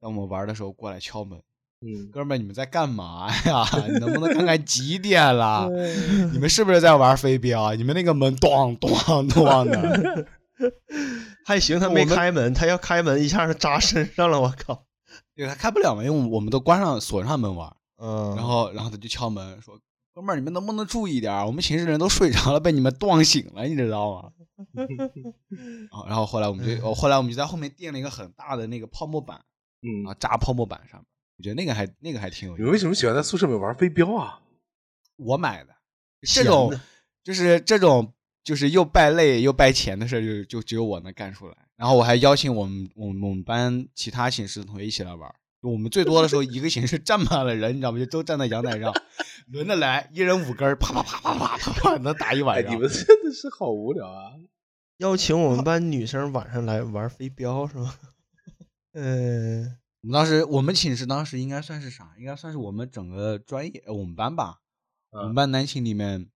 [0.00, 1.38] 在我们玩的时候过来敲门，
[1.80, 3.64] 嗯，哥们儿你们在干嘛呀？
[3.88, 5.68] 你能不能看看几点了？
[6.32, 7.74] 你们是不是在玩飞镖？
[7.74, 8.90] 你们那个门咚咚
[9.28, 10.26] 咚的，
[11.44, 14.86] 还行，他没开门，他要开门一下就扎身上了，我靠！
[15.36, 19.78] 对他开不了嘛，因为我们都关上锁上门玩，嗯，然后然后他就敲门说
[20.14, 21.44] ：“哥们儿，你们能不能注意点？
[21.44, 24.30] 我们寝室人都睡着了，被你们撞醒了，你知道吗？”
[26.06, 29.44] 然后后来我们就， 后来我们就在后面垫了一个很大的那个泡沫板，
[29.82, 31.06] 嗯，啊，扎泡沫板上面，
[31.38, 32.62] 我觉得那个还那个还挺有意思。
[32.62, 34.40] 你们为什么喜欢在宿舍里面玩飞镖啊？
[35.16, 35.74] 我买的，
[36.22, 36.72] 这种
[37.24, 38.12] 就是这种
[38.44, 41.56] 就是又败类又败钱的事儿，就就只有我能干出来。
[41.76, 45.34] 然后我还邀请我们我们我们班其他寝室的同学一起来玩。
[45.72, 47.98] 我们最多的时候，一个寝室站满了人，你知道吗？
[47.98, 48.92] 就都站在阳台上，
[49.46, 52.70] 轮着来，一人五根，啪啪啪啪啪啪啪，能打一晚上。
[52.70, 54.32] 你们真的是好无聊啊！
[54.98, 57.94] 邀请我们班女生晚上来玩飞镖是吗？
[58.92, 62.12] 嗯， 我们当时我们寝室当时应该算是啥？
[62.18, 64.58] 应该算是我们整个专业，我们班吧，
[65.12, 66.28] 我们班男寝里面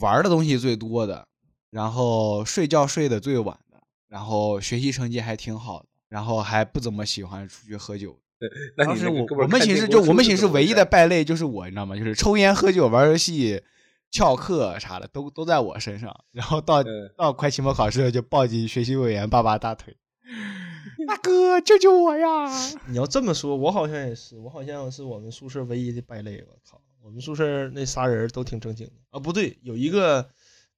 [0.00, 1.26] 玩的东西最多的，
[1.70, 8.20] 然后睡觉睡得最晚的，然后学习成绩还挺好的，然后还不怎么喜欢出去喝酒。
[8.76, 11.96] 当时我我们寝室就我们寝室唯一的败类就是我，你知道吗？
[11.96, 13.62] 就是抽烟、喝酒、玩游戏、
[14.10, 16.24] 翘课啥的都都在我身上。
[16.32, 16.82] 然后到
[17.16, 19.96] 到快期末考试了，就抱紧学习委员爸爸大腿，
[21.06, 22.26] 大哥救救我呀！
[22.88, 26.44] 你要这么说，我好像也是，我好像是我们宿舍唯一的败类。
[26.48, 29.20] 我靠，我们宿舍那仨人都挺正经的啊。
[29.20, 30.28] 不对，有一个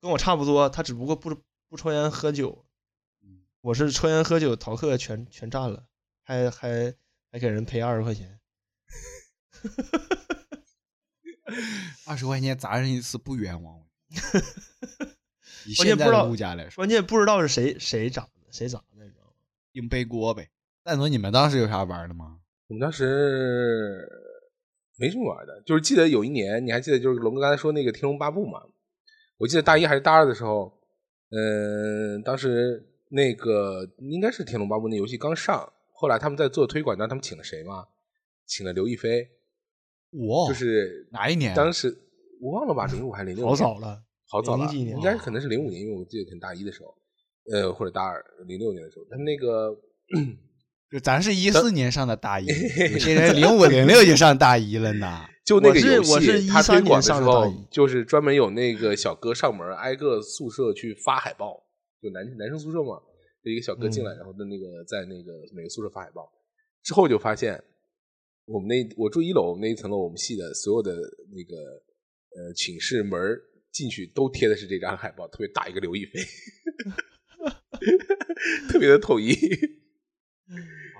[0.00, 1.34] 跟我差不多，他只不过不
[1.68, 2.64] 不抽烟喝酒，
[3.60, 5.84] 我是抽烟喝酒逃课全全占了，
[6.24, 6.94] 还还。
[7.36, 8.40] 还给人赔二十块钱，
[12.06, 13.78] 二十块钱砸人一次不冤枉。
[15.76, 19.32] 关键不知道物价来说，关键不知道是谁谁砸的，谁砸的，你知道吗？
[19.72, 20.48] 硬背锅呗。
[20.82, 22.38] 蛋总，你们当时有啥玩的吗？
[22.68, 24.08] 我们当时
[24.96, 28.62] 没什么玩的，就是记得有一年，你还记得就是龙哥刚才说那个《天龙八部》吗？
[29.36, 30.80] 我记得大一还是大二的时候，
[31.28, 35.70] 嗯，当时那个应该是《天龙八部》那游戏刚上。
[35.98, 37.84] 后来他们在做推广，你知道他们请了谁吗？
[38.46, 39.26] 请了刘亦菲。
[40.28, 41.54] 哇，就是哪一年？
[41.54, 41.94] 当时
[42.40, 43.46] 我忘了吧，零五还是零六？
[43.46, 46.94] 好早了，好早了，应该可能是零五年，因为我记得可能大一的时候，
[47.52, 49.74] 呃，或者大二，零六年的时候，他们那个
[50.92, 55.26] 就咱是一四年上的大一，有些人零五零六就上大一了呢。
[55.46, 61.62] 就那个游戏，他推广的时候，就是专门有那个小哥上门，挨个宿舍去发海报，
[62.02, 63.00] 就男男生宿舍嘛。
[63.50, 66.30] 一个小哥进来，然后的那个在那个每个宿舍发海报，
[66.82, 67.62] 之后就发现
[68.44, 70.92] 我们那我住一楼那一层楼，我们系的所有的
[71.30, 71.56] 那个
[72.36, 73.18] 呃寝室门
[73.72, 76.20] 进去都贴的是这张海报，特别大一个刘亦菲，
[78.68, 79.34] 特别的统一。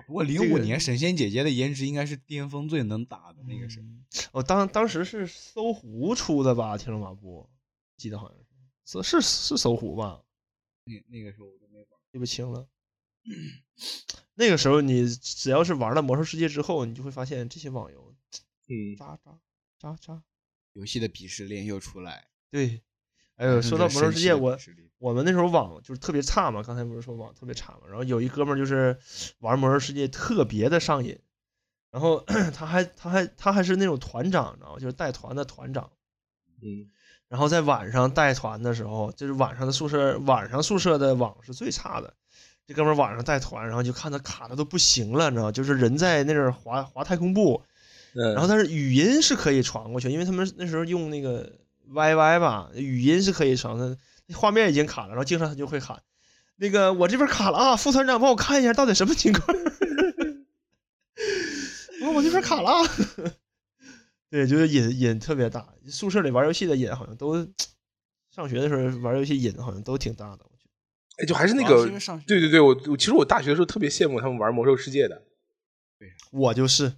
[0.07, 3.81] 不过零五年神仙姐姐的颜值应该是巅峰最能打的那个是，
[4.33, 6.79] 哦，当当时是搜狐出的吧？
[6.79, 7.49] 天龙八部，
[7.97, 10.23] 记得好像是是是是搜狐吧？
[10.85, 11.47] 那那个时候。
[12.13, 12.69] 记不清了。
[14.35, 18.15] 那个时候，你只要是玩了《魔兽世界》之后，你就会发现这些网游，
[18.69, 19.39] 嗯，渣渣
[19.79, 20.23] 渣渣，
[20.75, 22.29] 游戏的鄙视链又出来。
[22.51, 22.83] 对，
[23.37, 24.59] 哎呦，说到《魔兽世界》，我
[24.99, 26.63] 我们那时候网就是特别差嘛。
[26.63, 27.89] 刚才不是说网特别差嘛？
[27.89, 28.99] 然后有一哥们儿就是
[29.39, 31.19] 玩《魔兽世界》特别的上瘾，
[31.91, 32.21] 然后
[32.55, 34.79] 他还他还他还是那种团长，你知道吗？
[34.79, 35.91] 就是带团的团长。
[36.63, 36.91] 嗯。
[37.29, 42.15] 然后在晚上带团的时候，就是晚上的宿舍，晚上宿舍的网是最差的。
[42.67, 45.53] 这哥们晚上带团，然后就看他卡的都不行了，你知道吗？
[45.53, 47.63] 就是人在那儿滑滑太空步，
[48.35, 51.53] 然后但是语音是可以传过去，因为他们那时候用那个
[51.93, 53.97] YY 吧，语音是可以传的。
[54.35, 56.03] 画面已经卡了，然后经常他就会喊
[56.59, 59.47] ：“那个我这边卡了啊，副团长帮我看一下到底什么情况。
[62.03, 62.83] ”我我这边卡了。
[64.31, 67.37] 对，就是瘾瘾特别大，宿舍里玩游戏的瘾好像都，
[68.35, 71.23] 上学的时候玩游戏瘾好像都挺大的，我觉得。
[71.23, 71.87] 哎，就还是那个，
[72.27, 75.15] 对对对，我我其实我大学的时候特别羡慕他们玩魔兽世界的，
[75.99, 76.93] 对我就是，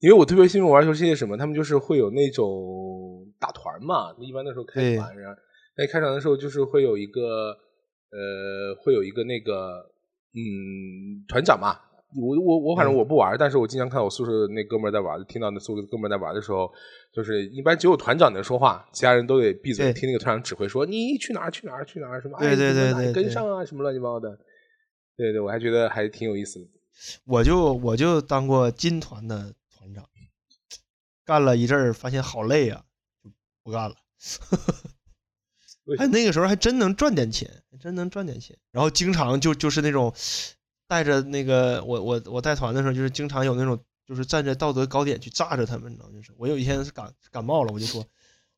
[0.00, 5.40] 因为我特别羡慕玩魔兽世界什么，他们就是会有那种打团嘛，一般的时候开团，然后
[5.76, 7.56] 在开场的时候就是会有一个，
[8.10, 9.90] 呃，会有一个那个，
[10.34, 11.80] 嗯，团长嘛。
[12.16, 16.70] 我我我反正嗯我不玩，但是我经常看我宿舍那哥们儿在玩，听到那宿舍哥们儿在玩的时候，
[17.12, 24.38] 就是一般只有团长能说话，其他人都得闭嘴，听那个团长指挥说你去哪儿去哪儿去哪儿什么，对对对对对跟上啊什么乱七八糟的。
[25.16, 26.66] 对对，我还觉得还挺有意思的。
[27.24, 30.04] 我就我就当过金团的团长，
[31.24, 32.84] 干了一阵儿，发现好累啊，
[33.22, 33.30] 就
[33.62, 33.96] 不干了。
[35.98, 37.50] 哎，那个时候还真能赚点钱，
[37.80, 38.56] 真能赚点钱。
[38.70, 40.12] 然后经常就就是那种
[40.94, 43.76] 带着那个我我我带团的时候，就是经常有那种
[44.06, 46.08] 就是站在道德高点去炸着他们，你知道？
[46.12, 48.06] 就是我有一天是感感冒了，我就说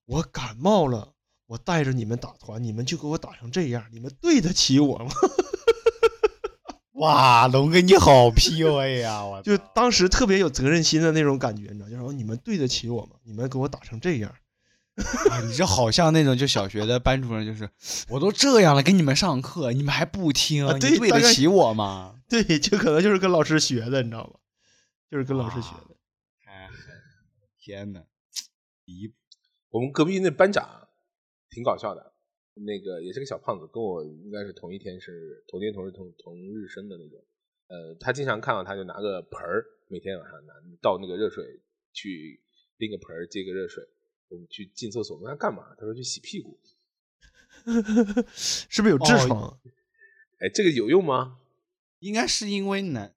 [0.04, 1.14] 我感冒了，
[1.46, 5.10] 我带着你们打团，你们就给我打成这样，你们对得起我吗？
[7.00, 9.24] 哇，龙哥你好 PUA 呀！
[9.24, 13.16] 我就当时特别有责任心的那种感觉，你知道，就是说你们对得起我吗？
[13.24, 14.30] 你们给我打成这样，
[15.30, 17.70] 啊你这好像那种就小学的班主任，就是
[18.10, 22.15] 我都这样了，给你们上课，你们还不听，啊你对得起我吗？
[22.28, 24.40] 对，就可能就是跟老师学的，你知道吗？
[25.10, 25.96] 就是跟老师学的。
[26.44, 27.02] 太狠了！
[27.58, 28.04] 天哪，
[28.84, 29.14] 离谱！
[29.70, 30.88] 我们隔壁那班长
[31.50, 32.12] 挺搞笑的，
[32.54, 37.24] 那个也是个小胖子，跟我应该是同一天是同天同日同同日生的那种。
[37.68, 41.60] 呃，他经常看到他就拿个盆儿，每天晚上拿倒那个热水
[41.92, 42.40] 去
[42.78, 43.84] 拎个盆儿接个热水，
[44.28, 45.74] 我们去进厕所，问他干嘛？
[45.76, 46.58] 他说去洗屁股。
[48.34, 49.60] 是不是有痔哦疮？
[50.38, 51.38] 哎，这个有用吗？
[51.98, 53.14] 应该是因为男，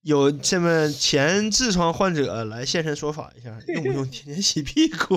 [0.00, 5.16] 有这么前痔疮患者来现身说法一下，用不用天天洗屁股？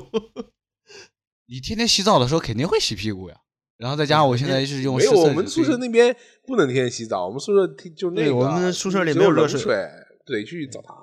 [1.47, 3.41] 你天天洗澡的时候肯定会洗屁股呀。
[3.77, 6.15] 然后再加上我现在是用没有，我们宿舍那边
[6.47, 9.75] 不能天天洗澡，我们宿舍就那个，我们宿舍里没有热水冷水，
[10.25, 10.95] 得去澡堂。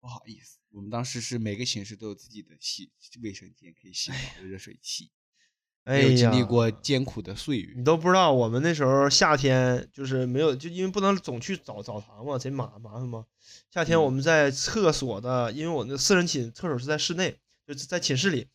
[0.00, 2.90] 不好意思，我们当时是每个寝室都有自己的洗
[3.22, 5.12] 卫生间可以洗澡的热水器，
[5.86, 7.84] 没有经历过艰苦的岁月你。
[7.84, 13.24] 都不知道，我们那时候夏天就是没有，就因为不能总去澡澡堂嘛，贼麻麻烦嘛。
[13.70, 18.48] 夏天我们在厕所的，因为我那四人寝厕所是在室内，就是在寝室里，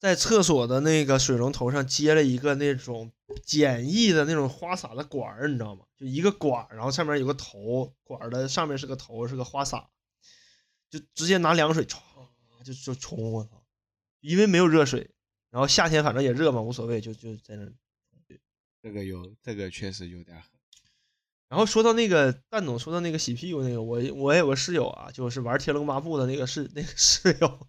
[0.00, 3.12] 在厕所的那个水龙头上接了一个那种
[3.44, 5.84] 简易的那种花洒的管儿，你知道吗？
[5.96, 9.88] 就一个管儿，然后上面有个头，管儿的上面是个头，是个花洒，
[10.90, 11.98] 就直接拿凉水唰
[12.64, 13.62] 就就冲，我操！
[14.20, 15.10] 因为没有热水，
[15.56, 17.66] 然后夏天反正也热嘛，无所谓，就就在那。
[18.82, 20.50] 这个有，这个确实有点狠。
[21.48, 27.66] 然后说到那个蛋总，说到那个洗屁股那个，我我有个室友啊，就是玩《天龙八部》的那个室那个 室友，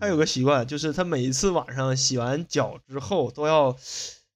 [0.00, 3.70] 他有个习惯，就是他每一次晚上洗完脚之后都要，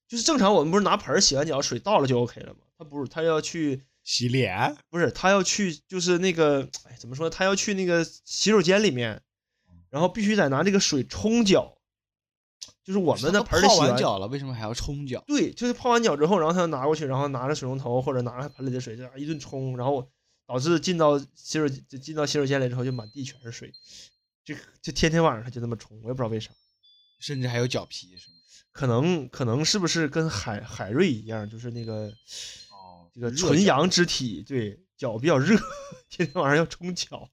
[0.07, 2.61] 就是正常我们不是拿盆儿洗完脚水倒了就 OK 了吗？
[2.79, 7.29] 他不是，他要去，洗脸，不是他要去，就是那个，哎，怎么说？
[7.29, 9.21] 他要去那个洗手间里面，
[9.91, 11.77] 然后必须得拿这个水冲脚，
[12.85, 15.23] 就是我们的盆儿里洗完完脚了，为什么还要冲脚？
[15.27, 20.09] 对，就是泡完脚之后，然后他就拿过去，然后拿着水龙头或者拿着盆里的水，这样一顿冲，然后
[20.47, 23.73] 导致进到洗手就进到洗手间里之后，就满地全是水，
[24.45, 26.51] 就就天天晚上他就那么冲，我也不知道为啥，
[27.21, 28.37] 甚至还有脚皮，是吗？
[28.73, 32.07] 可能可能是不是跟海海瑞一样，就是那个
[32.71, 35.57] 哦这个纯阳之体，对脚比较热，
[36.09, 37.29] 天天晚上要冲脚。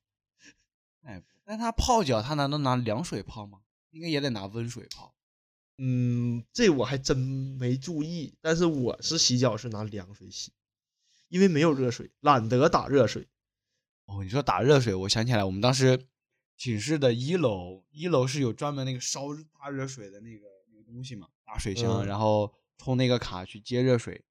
[1.04, 3.60] 哎，那他泡脚，他难道拿凉水泡吗？
[3.92, 5.16] 应该也得拿温水泡。
[5.82, 10.52] 嗯，这我还真没注意，但是我是洗脚是拿凉水洗，
[11.30, 13.30] 因为没有热水，懒得打热水。
[14.06, 16.08] 哦，你说打热水，我想起来，我们当时
[16.58, 24.24] 寝室的一楼，一楼是有专门那个烧大热水的那个那个东西嘛，大水箱，嗯然后充那个卡去接热水。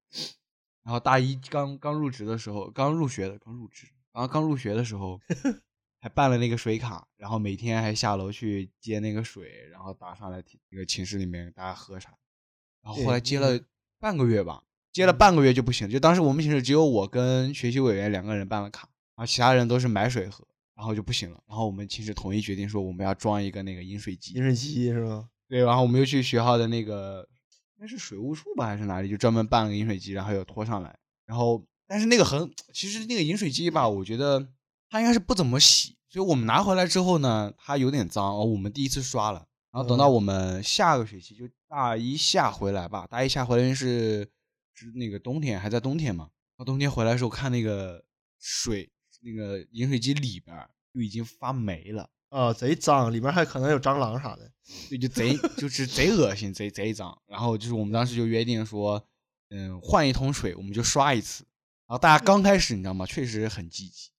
[0.83, 5.19] 然后大一刚刚入职的时候，刚入学的，刚入职，然后刚入学的时候，
[5.99, 12.17] 还办了那个水卡，然后每天还下楼去接那个水，然后打上来那个寝室里面大家喝茶。
[12.81, 13.59] 然后后来接了
[13.99, 21.43] 半个月吧，接了半个月就不行，就当时我们寝室只有我跟学习委员两个人办了卡，然后其他人都是买水喝，然后就不行了。
[21.47, 25.27] 然后我们寝室统一决定说我们要装一个那个饮水机饮，水机是吧？
[25.49, 27.27] 对，然后我们又去学校的那个
[27.75, 30.97] 应该是水务处吧还是哪里，就专门办了个饮水机，然后又拖上来。
[31.25, 34.47] 然后但是那个很，其实那个饮水机吧，我觉得
[34.89, 39.45] 它应该是不怎么洗，所以我们拿回来之后呢，它有点脏，哦我们第一次刷了。
[39.71, 44.27] 然后等到嗯我们下个学期就大一下回来吧，大一下回来是
[44.73, 48.03] 是那个冬天还在冬天嘛，到冬天回来的时候看那个
[48.39, 48.89] 水
[49.21, 52.09] 那个饮水机里边儿就已经发霉了。
[52.29, 54.51] 啊，贼脏，里面还可能有蟑螂啥的。
[54.87, 57.19] 对，就贼就是贼恶心，贼贼脏。
[57.25, 59.03] 然后就是我们当时就约定说，
[59.49, 61.43] 嗯，换一桶水我们就刷一次。
[61.87, 63.03] 然后大家刚开始你知道吗？
[63.05, 64.09] 确实很积极，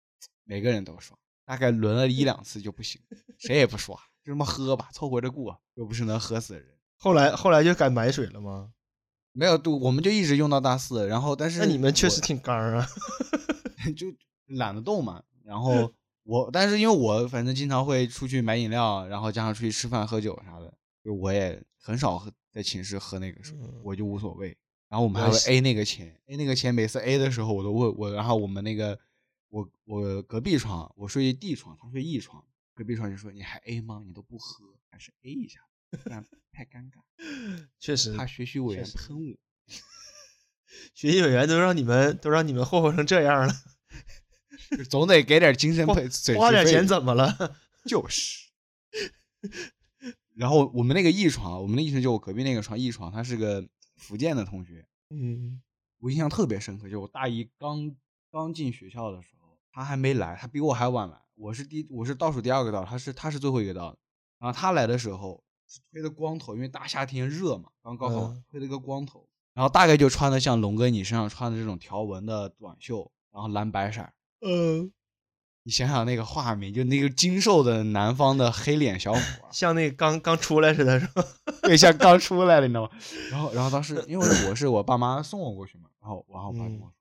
[0.50, 3.00] 每个人都刷，大概轮了一两次就不行，
[3.38, 3.94] 谁也不刷，
[4.24, 6.66] 就这么喝吧，凑合着过，又不是能喝死人。
[6.96, 8.72] 后来后来就改买水了吗？
[9.30, 11.06] 没有，都，我们就一直用到大四。
[11.06, 12.84] 然后，但是那你们确实挺刚啊。
[13.96, 14.08] 就
[14.48, 15.22] 懒得动嘛。
[15.44, 15.94] 然后
[16.24, 20.74] 我，但是因为我反正经常会出去买饮料，然后加上出去吃饭喝酒啥的，
[21.04, 24.48] 就我也很少喝在寝室喝那个水，嗯我就无所谓。
[24.88, 28.98] 然后我们还会 A 那个钱，A 那个钱，每次 A 的时候我都问我，然后我们那个
[29.50, 32.44] 我我隔壁床，我睡 D 床，他睡 E 床，
[32.74, 34.02] 隔壁床就说你还 A 吗？
[34.06, 37.02] 你都不喝，还是 A 一下，不然太尴尬，
[37.78, 39.36] 确实，怕学习委员喷我。
[40.94, 43.52] 学习委员都让你们都让你们霍霍成这样了，
[44.88, 47.56] 总得给点精神花费，花点钱怎么了？
[47.86, 48.50] 就是。
[50.34, 55.60] 然后我们那个 E 床，我们的 E 床就我隔壁那个床 E 床，他是个福建的同学，嗯
[55.98, 56.88] 我印象特别深刻。
[56.88, 57.94] 就我大一刚
[58.30, 59.39] 刚进学校的时候，
[59.72, 61.16] 他还没来，他比我还晚来。
[61.36, 63.98] 我是第我是倒数第二个到，他是他是最后一个到的。
[64.38, 74.12] 然后他来的时候是推的光头，因为大夏天热嘛，刚高考推了个光头，然后大概就穿的像龙哥你身上穿的这种条纹的短袖，然后蓝白色儿。
[74.40, 74.92] 嗯，
[75.62, 81.22] 你想想那个画面，就那个精瘦的南方的黑脸小伙，像那个刚刚出来似的，是吧？
[81.62, 82.90] 对，像刚出来的，你知道吗？
[83.30, 86.92] 然后，然后当时因为我是我爸妈送我过去嘛，然后，然后我爸跟我说，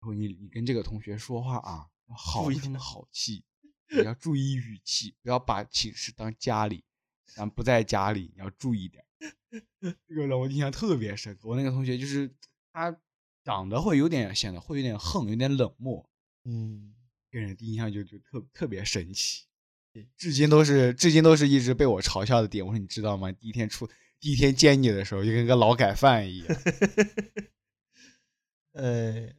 [0.00, 3.44] 然后你你跟这个同学说话啊，要好注意声好气，
[3.88, 6.84] 你要注意语气，不要把寝室当家里，
[7.26, 9.04] 咱不在家里，你要注意点。
[9.80, 11.48] 这个让我印象特别深刻。
[11.48, 12.30] 我那个同学就是
[12.72, 12.96] 他
[13.42, 16.08] 长得会有点显得会有点横，有点冷漠，
[16.44, 16.94] 嗯，
[17.30, 19.44] 给人第一印象就就特特别神奇，
[20.16, 22.66] 至今都是至今都是一直被我嘲笑的点。
[22.66, 23.30] 我说你知道吗？
[23.32, 23.88] 第一天出
[24.18, 26.48] 第一天见你的时候，就跟个劳改犯一样。
[28.72, 29.32] 哎，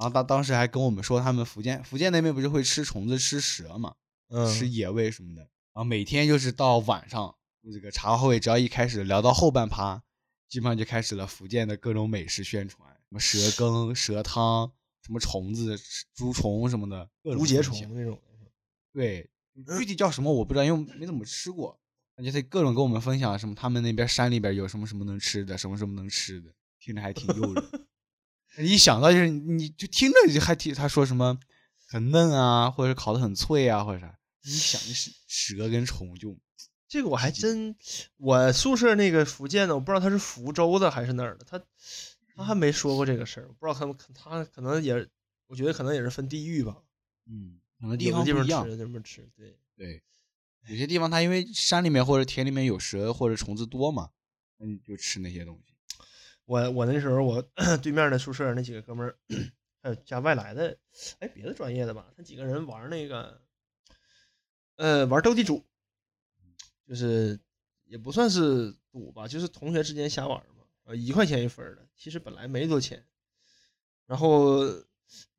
[0.00, 3.94] 然后他当时还跟我们说，他们福建福建那边不是会吃虫子、吃蛇嘛，
[4.28, 5.42] 嗯，吃野味什么的。
[5.42, 7.36] 然后每天就是到晚上，
[7.70, 10.02] 这个茶话会只要一开始聊到后半趴，
[10.48, 14.72] 基本上就开始了福建的各种美食宣传，什么蛇羹、蛇汤，
[15.02, 15.78] 什么虫子、
[16.14, 18.18] 猪虫什么的，各种无节虫那种。
[18.94, 19.28] 对，
[19.78, 21.78] 具体叫什么我不知道，因为没怎么吃过。
[22.16, 27.64] 而且他各种跟我们分享什么他们那边山里边有什么什么能吃的，什么什么能吃的，听着还挺诱人。
[28.62, 31.38] 一想到就是你就听着就还挺他说什么
[31.88, 36.36] 很嫩啊，或者烤的很脆啊，或者啥，一想就是蛇跟虫就
[36.88, 37.76] 这个我还真，
[38.16, 41.62] 我宿舍那个福建的，我不知道他是福州的还是哪儿的，他
[42.34, 45.06] 他还没说过这个事儿，我不知道他们他可能也，
[45.46, 46.76] 我觉得可能也是分地域吧，
[47.26, 48.70] 嗯，可能地有的地方方不一样吃，。
[48.70, 50.02] 有的地方吃，对，对，
[50.68, 54.10] 有些地方它因为山里面或者田里面有蛇或者虫子多嘛，
[54.58, 55.69] 那你就吃那些东西。
[56.50, 57.40] 我我那时候我
[57.80, 59.16] 对面的宿舍那几个哥们儿，
[59.80, 60.76] 还有加外来的，
[61.20, 63.40] 哎，别的专业的吧，他几个人玩那个，
[64.74, 65.64] 呃，玩斗地主，
[66.88, 67.38] 就是
[67.84, 73.06] 也不算是赌吧，就是同学之间瞎玩嘛，呃，一块钱一分的，其实本来没多钱，
[74.06, 74.64] 然后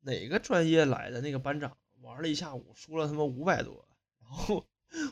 [0.00, 3.86] 哪个专业来的那个班长玩了一下午，输了他妈五百多，
[4.22, 4.66] 然后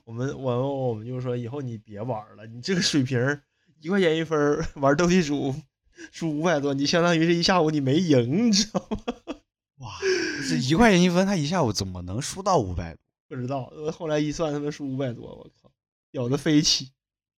[0.05, 3.43] 我们我我们就说以后你别玩了，你这个水平
[3.81, 5.55] 一块钱一分玩斗地主。
[6.13, 9.15] 输五百多，你相当于是一下午你没赢，你知道吗？
[9.79, 9.99] 哇，
[10.49, 13.01] 这一块钱一分，他一下午怎么能输到五百多？
[13.29, 15.71] 不知道，呃后来一算，他们输五百多，我靠，
[16.11, 16.93] 屌的飞起，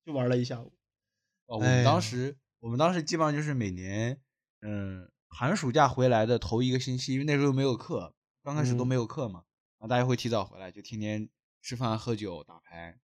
[0.05, 0.73] 就玩了一下午。
[1.47, 4.19] 哦，我们当时，我们当时基本上就是每年，
[4.61, 9.45] 嗯，寒暑假回来的头一个星期，因为那时候没有课，刚开始都嗯没有课嘛，
[9.79, 11.29] 然后大家会提早回来，就天天
[11.61, 12.99] 吃饭、喝酒、打牌。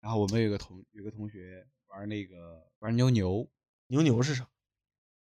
[0.00, 3.46] 然后我们有个同有个同学玩那个玩牛牛，
[3.88, 4.48] 牛牛是啥？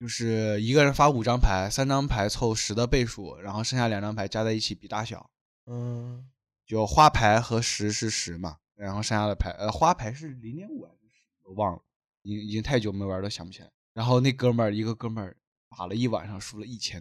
[0.04, 5.30] 就是一个人发五张牌，三张牌凑十的倍数，然后剩下两张牌加在一起比大小。
[5.64, 6.28] 嗯，
[6.66, 11.80] 就花牌和十是十嘛，然后剩下的牌，呃，花牌是零点五还是十，我忘了，
[12.20, 13.70] 已经已经太久没玩了，想不起来。
[13.94, 15.34] 然后那哥们儿一个哥们儿
[15.74, 17.00] 打了一晚上，输了一千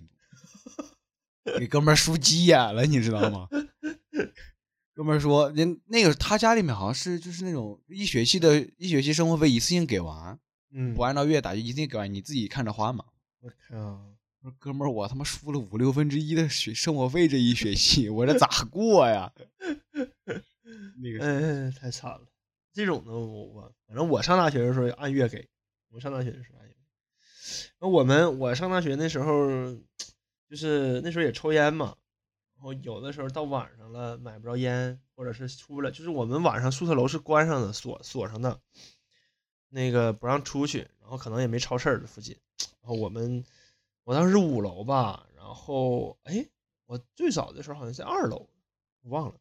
[1.43, 3.49] 多， 给哥们儿输急眼了，你知道吗？
[4.95, 10.39] 哥们儿说，人那个他家里面好像是就是那种一学期的一学期生活费一次性给完，
[10.73, 13.05] 嗯，不按照月打就一次性给完，你自己看着花嘛。
[13.39, 13.77] 我靠，
[14.41, 19.31] 我说哥们儿，我他妈输了五六分之一的学生活费这一学期，我这咋过呀？
[21.01, 22.21] 那个哎，太惨了。
[22.73, 25.47] 这种的，我我反正我上大学的时候按月给，
[25.89, 26.75] 我上大学的时候按月。
[27.79, 29.75] 那我们我上大学那时候，
[30.49, 31.95] 就是那时候也抽烟嘛，
[32.55, 38.59] 然后有的时候到晚上了买不着烟，或者是出不来，就是我们晚上宿舍楼是关上的，锁锁上的，
[39.75, 42.37] 那个不让出去，然后可能也没超市儿附近，
[42.81, 43.43] 然后我们
[44.03, 46.45] 我当时是五楼吧，然后哎，
[46.85, 48.47] 我最早的时候好像在二楼，
[49.01, 49.33] 我忘了。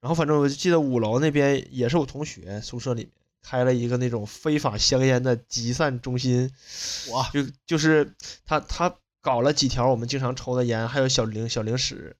[0.00, 3.12] 然后反正我就记得五楼那边也是我同学宿舍里面
[3.42, 6.52] 开了一个那种非法香烟的集散中心，
[7.12, 8.12] 哇，就就是
[8.44, 12.16] 他他搞了几条我们经常抽的烟，还有小零小零食，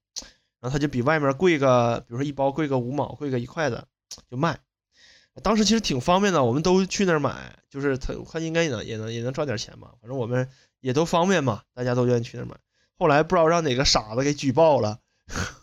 [0.61, 3.89] 然后他就比外面贵个，比如说一包贵个五毛，贵个一块的
[4.31, 4.61] 就卖。
[5.43, 10.49] 当时其实挺方便的，我们都去那儿买，就是他他应该也能也能也能赚点钱嘛，反正我们
[10.81, 12.57] 也都方便嘛，大家都愿意去那儿买。
[12.99, 15.01] 后来不知道让哪个傻子给举报了，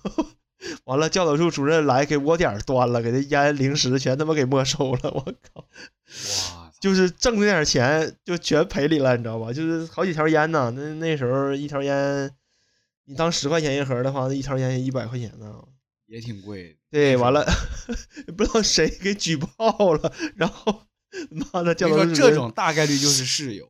[0.86, 5.22] 完了教导处主任来给窝点端了，给他烟零食全他妈给没收了，我
[5.54, 5.66] 靠！
[6.56, 9.52] 哇，就是挣那点钱就全赔里了，你知道吧？
[9.52, 12.30] 就是好几条烟呢，那那时候一条烟，
[13.06, 15.64] 你当十块钱一盒的话，那一条烟也一百块钱呢。
[16.14, 16.78] 也挺贵。
[16.92, 17.44] 对，完了，
[18.38, 20.84] 不知道谁给举报了，然后
[21.30, 23.68] 妈的教就导处主任说这种大概率就是室友。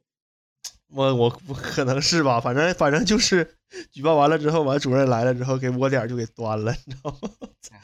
[0.91, 2.41] 我我不可能是吧？
[2.41, 3.55] 反正反正就是
[3.91, 7.29] 举报完了之后，完主任来了之后给窝点就给端了，你知道吗？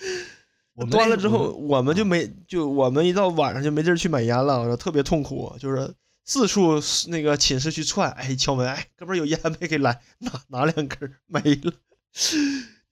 [0.76, 5.94] 我端了之后，我我们就没就我们一到晚上就没地儿去买烟了，我说特别痛苦，就是
[6.26, 9.68] 四处那个寝室去窜，哎，敲门，哎，哥们儿有烟没？
[9.70, 11.74] 给来拿拿两根儿没了，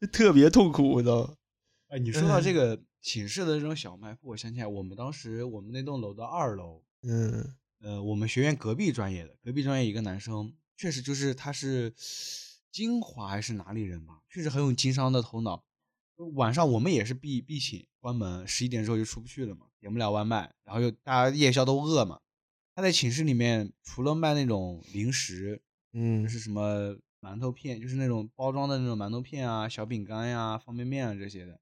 [0.02, 1.34] 就特别痛苦，你知道吗？
[1.90, 11.94] 哎，你说到这个寝室的这种小卖部，我想起来，我们当时我们那栋楼的二楼，嗯呃，我们学院隔壁专业的，隔壁专业一个男生，确实就是他是
[12.72, 15.64] 金华还是哪里人吧，确实很有经商的头脑。
[16.34, 22.20] 晚上我们也是闭闭寝关门，十一点之后就出不去了嘛，点不了外卖，然后又大家夜宵都饿嘛。
[22.76, 25.62] 他在寝室里面除了卖那种零食，
[25.94, 31.60] 就嗯是什么馒头片，就是那种包装的那种馒头片啊、小饼干呀、方便面啊这些的，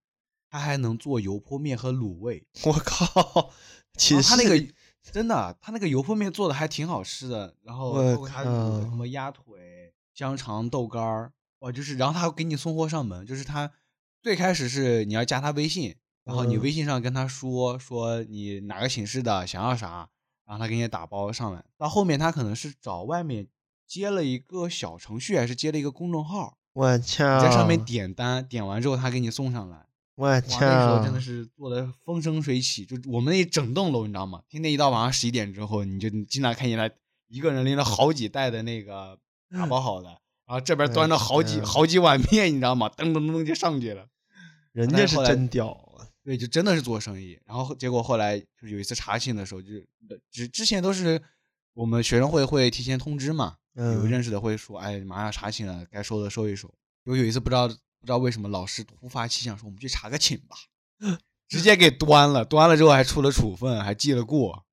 [0.49, 2.45] 他还能做油泼面和卤味。
[2.63, 3.51] 我靠，
[3.97, 4.73] 其实他那个
[5.11, 13.71] 真的，他那个油泼面做的还挺好吃的，然后我包括他卤的靠什么鸭腿、香肠、豆干儿，哇，就是然后他给你送货上门，就是他
[14.21, 20.09] 最开始是你要加他微信，然后你嗯微信上跟他说说你哪个寝室的想要啥，
[20.45, 23.47] 然后他给你打包上来，到后面他可能是找外面
[23.85, 29.85] 接了一个小程序，还是接了一个公众号，我你操，在上面点单，点完之后他给你送上来。
[30.15, 34.41] 哇，我操，那时候真的是做的风生水起，就我们那一整栋楼，你知道吗？
[34.47, 36.89] 天天一到晚上十一点之后，你就经常看见他
[37.27, 39.17] 一个人拎着好几袋的那个
[39.49, 40.09] 打包好的，
[40.45, 42.89] 然后这边端着好几嗯好几碗面，你知道吗？
[42.89, 44.07] 噔噔噔就上去了。
[44.71, 46.07] 人家是真屌啊！
[46.23, 47.39] 对，就真的是做生意。
[47.45, 49.87] 然后结果后来就是有一次查寝的时候，就是
[50.31, 51.21] 之之前都是
[51.73, 56.73] 我们学生会会提前通知嘛，有嗯认识的会说，哎，马上要查寝了，该收的收一收。
[57.03, 57.69] 有有一次不知道
[58.05, 60.55] 不知道为什么老师突发奇想说，我们去查个寝吧，
[61.49, 64.63] 直接给端了，端了之后还出了处分，还记了过。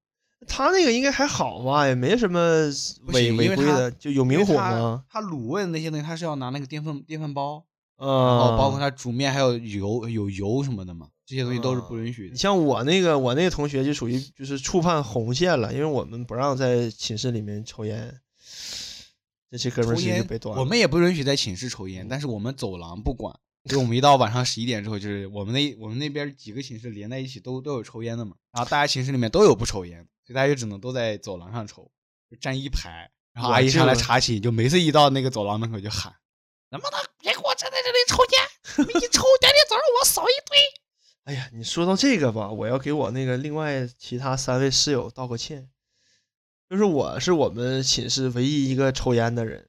[0.47, 2.67] 他那个应该还好吧，也没什么
[3.07, 5.05] 违违规的，就有明火他吗？
[5.09, 7.65] 他卤味的那些东西，他是要拿那个电饭电饭煲，
[7.97, 12.33] 嗯，然后包括他煮面还有油有油什么的嘛，这些东西都是不允许的。
[12.33, 18.21] 你像我那个，我那个同学就属于就是触犯红线了，因为我们不让在寝室里面抽烟，
[19.53, 20.61] 这些哥们儿被端了。
[20.61, 23.39] 我们也不允许在寝室抽烟，但是我们走廊不管。
[23.69, 31.89] 就我们一到晚上十一点之后，就是我们那我们那边几个寝室连在一起都都有抽烟的嘛，然后大家寝室里面都有不抽烟的，所以大家就只能都在走廊上抽，
[32.29, 33.09] 就站一排。
[33.33, 36.13] 然后阿姨上来查寝，就每次一到那个走廊门口就喊
[36.71, 38.89] ：“能不能别给我站在这里抽烟？
[38.89, 40.59] 你一抽，第二天早上我扫一堆。
[41.25, 45.71] 哎呀，你说到这个吧，我要给我那个另外其他三位室友道个歉，
[46.73, 49.67] 就是我是我们寝室唯一一个抽烟的人，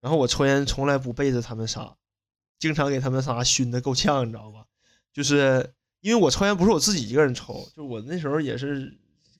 [0.00, 1.96] 然后我抽烟从来不背着他们仨，
[2.58, 4.64] 经常给他们仨熏得够呛，你知道吧？
[5.12, 8.90] 就是因为我抽烟不是我自己一个人抽，就我那时候也是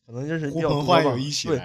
[0.05, 1.03] 可能就是”比较多吧，
[1.47, 1.59] 对？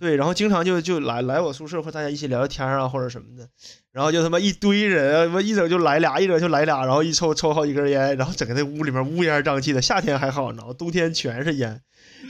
[0.00, 3.48] 对，然后经常就就来来我宿舍，或大家一起聊聊天啊，或者什么的，
[3.92, 9.80] 然后就他妈一堆人啊，他妈一整就来俩，一整就来俩，然后一抽抽好几根烟，然后整个那屋里面乌烟瘴气的。
[9.80, 11.80] 夏天还好，然后冬天全是烟。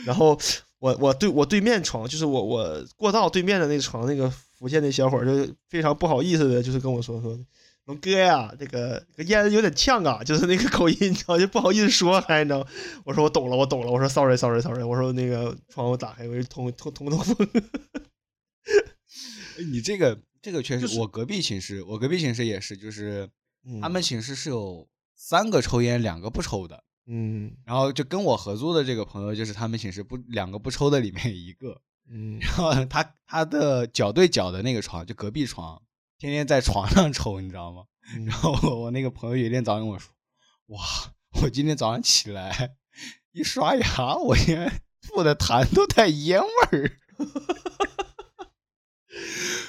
[0.04, 0.38] 然后
[0.82, 7.38] 我我对我对面床，就是我我过道对面的那个床，那个福建那小伙就非常不好意思的，就是跟我说说。
[7.84, 12.66] 龙哥呀，这个这个烟有点呛啊，就是那个口音，你知道，就不好意思说，还你知道。
[13.04, 13.92] 我说我懂了，我懂了。
[13.92, 14.82] 我说 sorry sorry sorry。
[14.82, 17.46] 我说那个窗户打开，我就通通通通风。
[19.58, 23.30] 哎你这个这个确实，就是我隔壁寝室，我隔壁寝室也是，就是
[23.64, 26.82] 嗯他们寝室是有三个抽烟，两个不抽的。
[27.06, 31.80] 嗯然后就跟我合租的这个朋友，就是他们寝室不两个不抽的里面一个。
[32.10, 35.80] 嗯，然后他他的脚对脚的那个床，就隔壁床，
[36.18, 37.84] 天天在床上抽，你知道吗？
[38.16, 40.12] 嗯然后我我那个朋友有一天早上跟我说
[40.74, 40.80] ：“哇，
[41.42, 42.74] 我今天早上起来
[43.30, 46.98] 一刷牙，我现在吐的痰都带烟味儿。”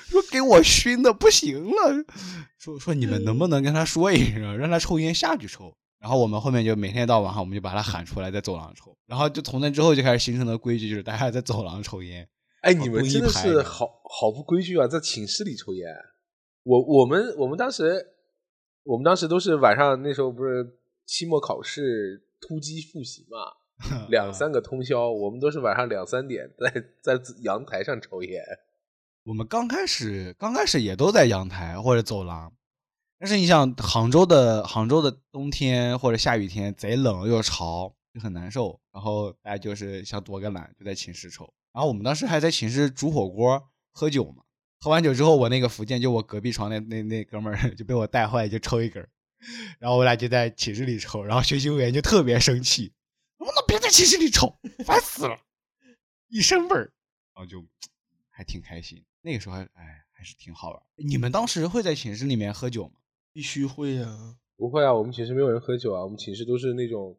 [0.09, 2.05] 说给我熏的不行了，
[2.57, 5.77] 说说你们能不能跟他说一声，让他抽烟下去抽。
[6.03, 8.93] 然后我们后面就每天到晚上，我们就把他喊出来，在走廊抽。
[9.05, 12.27] 然后就从那之后就开始形成的规矩，就是大家在走廊抽烟。
[12.61, 15.87] 哎，你们真的是好好不规矩啊，在寝室里抽烟。
[16.63, 18.05] 我我们我们当时
[18.83, 28.41] 我们当时都是晚上那时候不是期末考试突击复习嘛， 两三个通宵，我们都是晚上两三点在在阳台上抽烟。
[29.23, 32.51] 我们刚开始刚开始也都在阳台或者走廊，
[33.23, 38.77] 但是你想杭州的杭州的冬天或者下雨天贼冷又潮，就很难受。
[38.91, 41.45] 然后大家就是想躲个懒，就在寝室抽。
[41.71, 44.43] 然后我们当时还在寝室煮火锅喝酒嘛，
[44.81, 49.07] 喝完酒之后，我那个福建就我隔壁床那那那哥们儿 就被我带坏，就抽一根，
[49.79, 52.91] 然后我俩就在寝室里抽，然后学习委员就特别生气，
[53.39, 54.53] 能不能别在寝室里抽，
[54.83, 55.39] 烦死了，
[56.27, 56.91] 一身味儿，
[57.33, 57.65] 然后就
[58.29, 59.01] 还挺开心。
[59.21, 60.83] 那个时候还哎还是挺好玩。
[60.97, 62.95] 你们当时会在寝室里面喝酒吗？
[63.33, 67.17] 必须会呀、不会啊，我们寝室没有人喝酒啊，我们寝室都是那种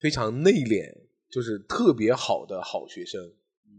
[0.00, 0.92] 非常内敛，
[1.30, 3.32] 就是特别好的好学生，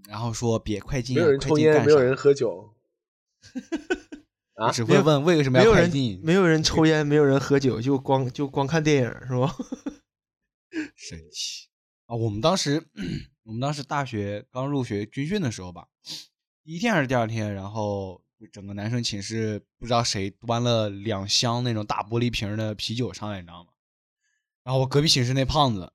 [0.07, 2.73] 然后说别快进、 啊，没有人抽烟，没有人喝酒。
[4.55, 9.53] 啊我只会问为什么没有人要快进，没有人抽烟，没有人喝酒，就光就光看电影是吧？
[10.95, 11.67] 神奇
[12.05, 12.15] 啊！
[12.15, 12.81] 我们当时
[13.43, 15.87] 我们当时大学刚入学军训的时候吧，
[16.63, 23.69] 第一天还是第二天，然后就整个男生寝室不知道谁端了两箱那种大玻璃瓶的啤酒上来，你知道吗？
[24.63, 25.91] 然后我隔壁寝室那胖子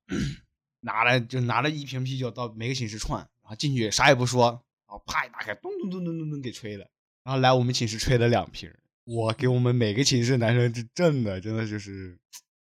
[0.81, 6.89] 拿来就拿了一瓶啤酒到每个寝室串，然后进去啥也不说，然后啪一打开，咚咚咚咚咚咚给吹了，
[7.25, 8.71] 然后来我们寝室吹了两瓶，
[9.05, 12.19] 我给我们每个寝室男生这震的真的就是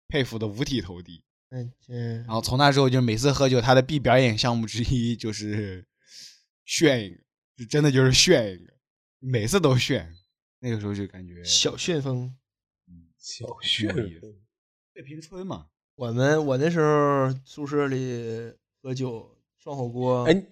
[0.09, 1.23] 佩服的五体投地。
[1.51, 5.87] 嗯这然后从那之后，就每次喝酒，他的必表演项目之一就是
[6.67, 7.17] 炫一个，
[7.57, 8.73] 就真的就是炫一个，
[9.19, 10.15] 每次都炫。
[10.61, 12.35] 那个时候就感觉小旋风。
[13.17, 14.35] 小挺炫有意思
[14.95, 15.67] 对平村嘛，
[15.97, 20.47] 我们我那时候宿舍里喝酒涮火锅，哎，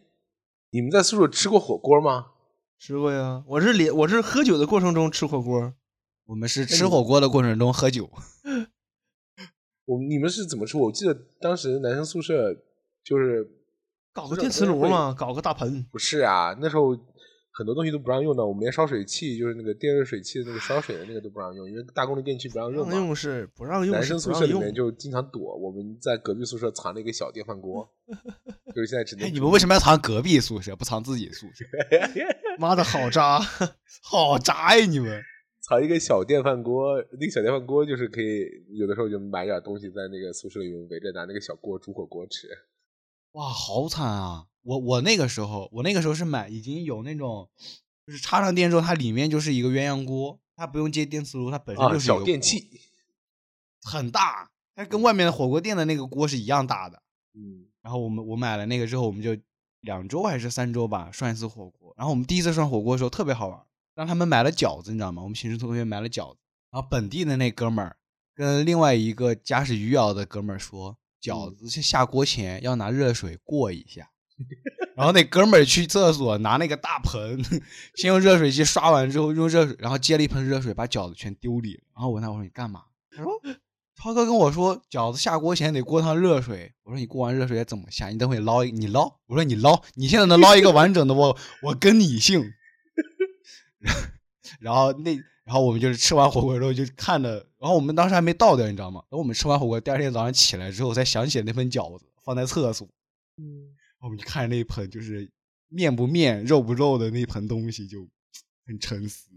[0.71, 2.33] 你们在宿舍吃过火锅吗？
[2.79, 3.43] 吃过呀。
[3.47, 5.73] 我是连我是喝酒的过程中吃火锅，
[6.27, 8.11] 我们是吃火锅的过程中喝酒，
[9.87, 10.77] 我你们是怎么吃？
[10.77, 12.55] 我记得当时男生宿舍
[13.03, 13.49] 就是
[14.13, 15.83] 搞个电磁炉嘛，搞个大盆。
[15.85, 16.95] 不是啊，那时候
[17.57, 22.93] 很多东西都不让用的，我们连烧水器，就是那个电热水器的那个烧水的那个都不让用，因为大功率电器不让用嘛。
[22.93, 24.75] 让用是不让用，男生宿舍里面。
[24.75, 27.89] 就经常躲，我们在隔壁宿舍藏了一个小电饭锅，
[28.75, 31.65] 就是现在只能哎，你们为什么要藏隔壁宿舍，不藏自己宿舍？
[32.61, 33.39] 妈的好渣！
[34.05, 35.23] 好渣呀你们！
[35.63, 38.45] 藏一个小电饭锅，那个小电饭锅就是可以
[38.79, 42.47] 有的时候就买点东西在那个宿舍里面围着拿那个小锅煮火锅吃。
[43.37, 44.47] 哇，好惨啊！
[44.63, 47.51] 我我那个时候，我那个时候是买已经有那种，
[48.07, 52.81] 就是插上电之后，它里面就是一个鸳鸯锅，它不用接电磁炉，它本身啊，就是小电器，
[53.83, 57.03] 很大，它跟外面的火锅店的那个锅是一样大的。
[57.35, 59.37] 嗯，然后我们我买了那个之后，我们就
[59.83, 61.93] 两周还是三周吧涮一次火锅。
[61.99, 63.61] 然后我们第一次涮火锅的时候特别好玩，
[63.95, 65.23] 让他们买了饺子，你知道吗？
[65.23, 66.39] 我们寝室同学买了饺子，
[66.71, 67.99] 然后本地的那哥们儿
[68.35, 74.11] 跟另外一个家是余姚的哥们儿说，饺子是下锅前要拿热水过一下。
[74.95, 77.43] 然后那哥们儿去厕所拿那个大盆，
[77.97, 81.81] 先用热水器刷完之后用热水，然后接了一盆热水把饺子全丢里了。
[81.95, 82.83] 然后我问他我说你干嘛？
[83.17, 83.33] 他说
[83.97, 86.71] 超哥跟我说饺子下锅前得过趟热水。
[86.83, 88.09] 我说你过完热水怎么下？
[88.09, 89.11] 你等会捞一你捞。
[89.27, 92.53] 我说你捞，你现在能捞一个完整的，我我跟你姓。
[94.61, 99.03] 然后那然后我们就是吃完火锅之后就看着，然后我们当时还没倒掉，你知道吗？
[99.09, 102.89] 等我们吃完火锅，第二天早上起来之后才想起来那盆饺子放在厕所。
[103.37, 105.31] 嗯，我们就看着那一盆就是
[105.69, 108.09] 面不面、肉不肉的那盆东西，就
[108.67, 109.31] 很沉思。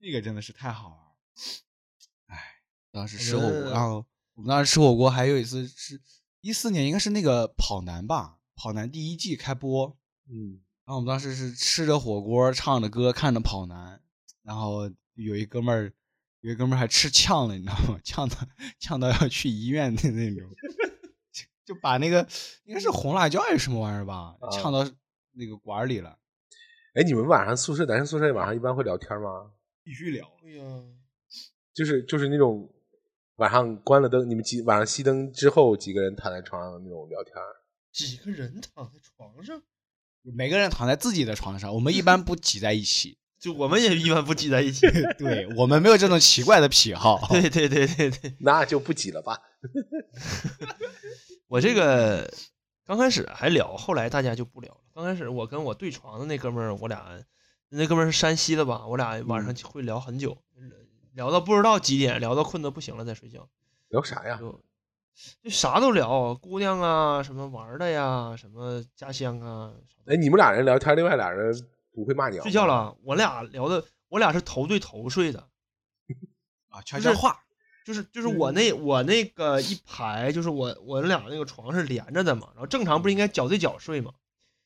[0.00, 1.14] 那个真的是太好玩了。
[2.26, 2.36] 哎，
[2.90, 6.00] 当时吃火锅，然后我们当时吃火锅，还有一次是
[6.40, 8.38] 一四年，应该是那个跑男吧？
[8.56, 9.96] 跑男第一季开播，
[10.28, 14.02] 嗯，然后我们当时是吃着火锅，唱着歌，看着跑男，
[14.42, 14.90] 然后
[15.24, 15.92] 有一哥们儿，
[16.40, 17.98] 有一哥们儿还吃呛了，你知道吗？
[18.04, 18.36] 呛到
[18.78, 20.48] 呛到要去医院的那种，
[21.32, 22.26] 就就把那个
[22.64, 24.88] 应该是红辣椒还是什么玩意儿吧，啊呛到
[25.32, 26.18] 那个管儿里了。
[26.94, 29.52] 哎，你们晚上宿舍男生宿舍晚上一般会聊天吗？
[29.82, 30.64] 必须聊，对呀，
[31.74, 32.72] 就是就是那种
[33.36, 37.34] 晚上关了灯，你们几晚上熄灯之后几个人躺在床上那种聊天。
[37.92, 39.62] 几个人躺在床上，
[40.22, 43.18] 每个人躺在自己的床上，我们一般不挤在一起。
[43.38, 44.86] 就我们也一般不挤在一起。
[45.18, 47.26] 对我们没有这种奇怪的癖好。
[47.30, 49.38] 对对对对对，那就不挤了吧。
[51.48, 52.30] 我这个
[52.84, 54.80] 刚开始还聊，后来大家就不聊了。
[54.94, 57.06] 刚开始我跟我对床的那哥们儿，我俩
[57.68, 60.36] 那哥们儿是山西的吧，我俩晚上会聊很久，
[61.14, 63.48] 聊到不知道几点，聊到困得不行了再睡觉。
[63.88, 64.36] 聊啥呀？
[64.38, 64.60] 就
[65.42, 69.72] 就啥都聊，姑娘啊，什么玩的呀，什么家乡啊。
[70.06, 71.54] 哎，你们俩人聊天，另外俩人
[71.98, 72.42] 不会骂你啊？
[72.42, 75.48] 睡觉了，我俩聊的，我俩是头对头睡的，
[76.68, 77.40] 啊，悄悄话，
[77.84, 84.12] 就是就是我那我那个一排，就是我我俩那个床是连着的嘛，然后正常不是应该脚对脚睡嘛，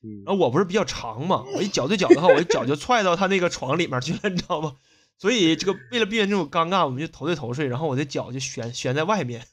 [0.03, 4.77] 嗯然后我不是比较长嘛，我一脚对脚的话，我一脚就踹到他那个床里面去了，你知道吗？
[5.19, 9.47] 所以这个为了避免这种尴尬，我们就头对头睡，然后我的脚就悬悬在外面。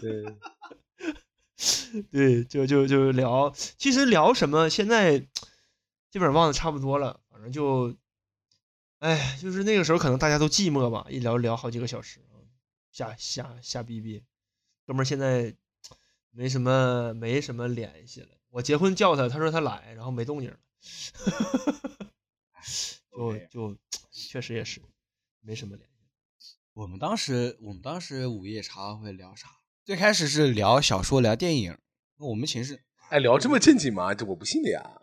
[0.00, 0.24] 对，
[2.10, 5.24] 对，就就就聊，其实聊什么现在
[6.10, 7.94] 基本上忘得差不多了，反正就，
[8.98, 12.20] 哎，就是那个时候可能大家都寂寞吧，一聊聊好几个小时，
[12.90, 14.24] 瞎瞎瞎逼逼。
[14.86, 15.54] 哥们儿现在
[16.30, 20.56] 没什么没什么联系了，我结婚叫他，他说他来，然后没动静了，
[23.12, 23.76] 就就
[24.10, 24.80] 确实也是
[25.40, 25.88] 没什么联
[26.38, 26.56] 系。
[26.72, 29.48] 我们当时我们当时午夜茶会聊啥？
[29.84, 31.76] 最开始是聊小说、聊电影。
[32.18, 34.14] 我们寝室哎，聊这么正经吗？
[34.14, 34.97] 这我不信的呀。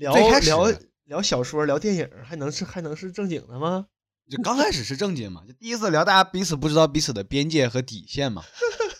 [0.00, 0.72] 聊聊
[1.04, 3.86] 聊小说，聊电影，还能是还能是正经的吗？
[4.30, 8.42] 就刚开始是正经嘛，就第一次聊，大家彼此不知道彼此的边界和底线嘛，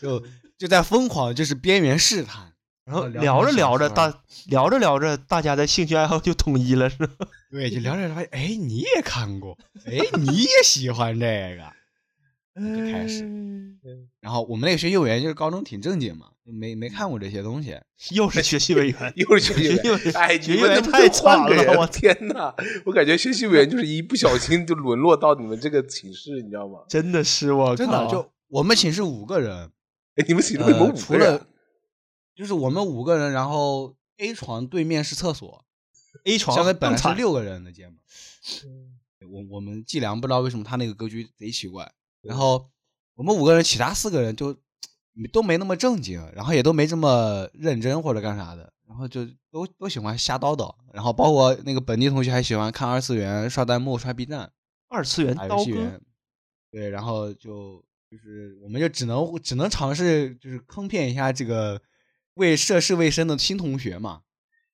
[0.01, 0.23] 就
[0.59, 2.53] 就在疯狂就是边缘试探。
[2.91, 7.27] 然后聊聊着聊着，大聊着聊着，大家的兴趣爱好就统一了，是吧？
[7.53, 11.73] 对，就聊着聊着哎，你也看过，哎，你也喜欢这个。
[12.57, 13.79] 就开始嗯
[14.21, 17.79] 然后我们那个学习委员就是高中挺正经嘛，就没没看过这些东西。
[18.15, 21.09] 又是学习委员， 又是学习委员， 哎，学你们能不习委员太？
[21.09, 22.55] 惨了我天哪！
[22.85, 26.81] 我感觉学习委员就是一不小心就沦落到你们这个寝室，你知道吗？
[26.89, 29.71] 真的是我真的，就我们寝室五个人，
[30.17, 31.47] 哎，你们寝室为什五个人除了
[32.35, 35.65] 就是我们五个人，然后 A 床对面是厕所
[36.25, 37.99] ，A 床相当于本来是六个人的间嘛。
[39.31, 41.93] 我我们计量不知道为什么他那个格局贼奇怪，
[42.23, 42.71] 然后
[43.15, 44.57] 我们五个人，其他四个人就
[45.33, 54.51] 都没那么正经，然后也都没这么认真或者干啥的，然后就都都喜欢瞎叨叨，然后包括那个本地同学还喜欢看二次元、刷弹幕、刷 B 站、
[54.89, 56.01] 二次元打刀哥游戏员，
[56.71, 61.81] 对，然后就就是我们就只能只能尝试就是坑骗一下这个
[62.35, 64.23] 为涉世未深的新同学嘛。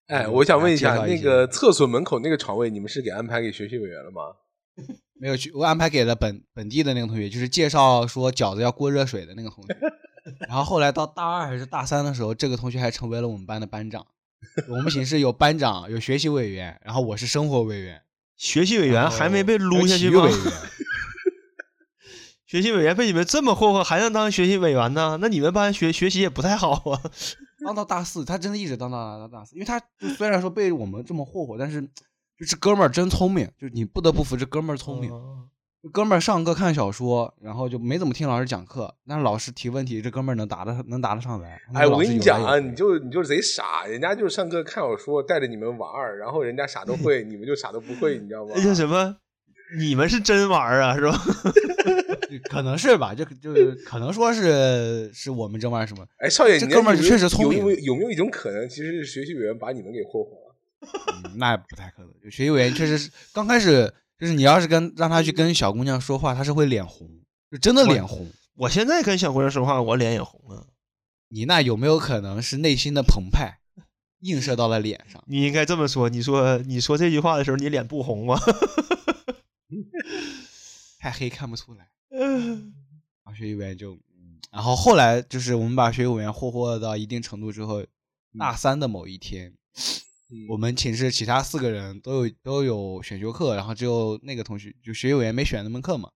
[0.06, 4.22] 哎，嗯我想问一下，那个厕所门口那个床位，你们是给安排给学习委员了吗？
[5.18, 9.76] 没有去，我安排给了本本地的那个同学，就是介绍说饺子要过热水的那个同学。
[10.48, 14.06] 然后后来到大二还是大三的时候，这个同学还成为了我们班的班长。
[14.68, 18.02] 我们寝室有班长，有学习委员，然后我是生活委员，
[18.36, 20.28] 学习委员还没被撸下去吗。
[22.46, 25.18] 学习委员被你们这么霍霍，还能当学习委员呢？
[25.20, 27.02] 那你们班学学习也不太好啊。
[27.64, 29.82] 当到大四，他真的一直当到大大四，因为他
[30.16, 31.82] 虽然说被我们这么霍霍，但是
[32.38, 35.10] 就是哥们儿真聪明，就是你不得不服这哥们儿聪明。
[35.92, 41.60] 哥们儿上课看小说，然后就没怎么听老师讲课，但是老师提问题，这哥们儿能答的能答得上来。
[41.72, 48.52] 那哎，我跟你讲啊，你就你就是贼傻，人家就是上课看小说，带着你们玩儿，然后人家啥都会，你们就啥都不会，你知道吗？
[48.56, 49.16] 那叫什么？
[49.78, 51.18] 你们是真玩儿啊，是吧？
[52.50, 53.52] 可能是吧，就就
[53.84, 60.42] 可能说是是我们这玩意儿什么，哎，少爷，这哥们儿确实聪明有没有有没有一种可能，其实是学习委员把你们给霍霍了？
[61.24, 62.10] 嗯那不太可能。
[62.22, 67.08] 就学习委员确实是刚开始，就是你要是跟让他去跟小姑娘说话，他是会脸红，
[67.50, 68.30] 就真的脸红。
[68.54, 70.68] 我现在跟小姑娘说话，我脸也红了。
[71.28, 73.58] 你那有没有可能是内心的澎湃
[74.20, 75.22] 映射到了脸上？
[75.26, 78.40] 你应该这么说，你说你说这句话的时候，你脸不红吗？
[80.98, 81.88] 太黑看不出来。
[82.08, 82.72] 然
[83.24, 87.84] 后学习委员就，嗯，然后后来就是我们把学习委员霍霍到一定程度之后，
[88.38, 89.52] 大三的某一天，
[90.48, 96.10] 我们寝室其他四个人都有都有选修课，然后只有那个同学就学习委员没选那门课嘛，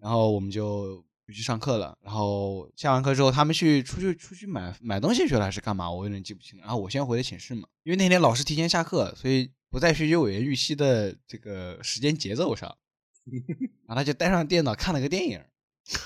[0.00, 1.96] 然后我们就不去上课了。
[2.02, 5.90] 然后下完课之后，他们去出去出去买买东西去了还是干嘛？
[5.90, 6.64] 我有点记不清了。
[6.64, 12.76] 然后我先回的寝室嘛，因为那天老师提前下课，所以不在学习委员预期的这个时间节奏上。
[13.86, 15.40] 然后他就带上电脑看了个电影，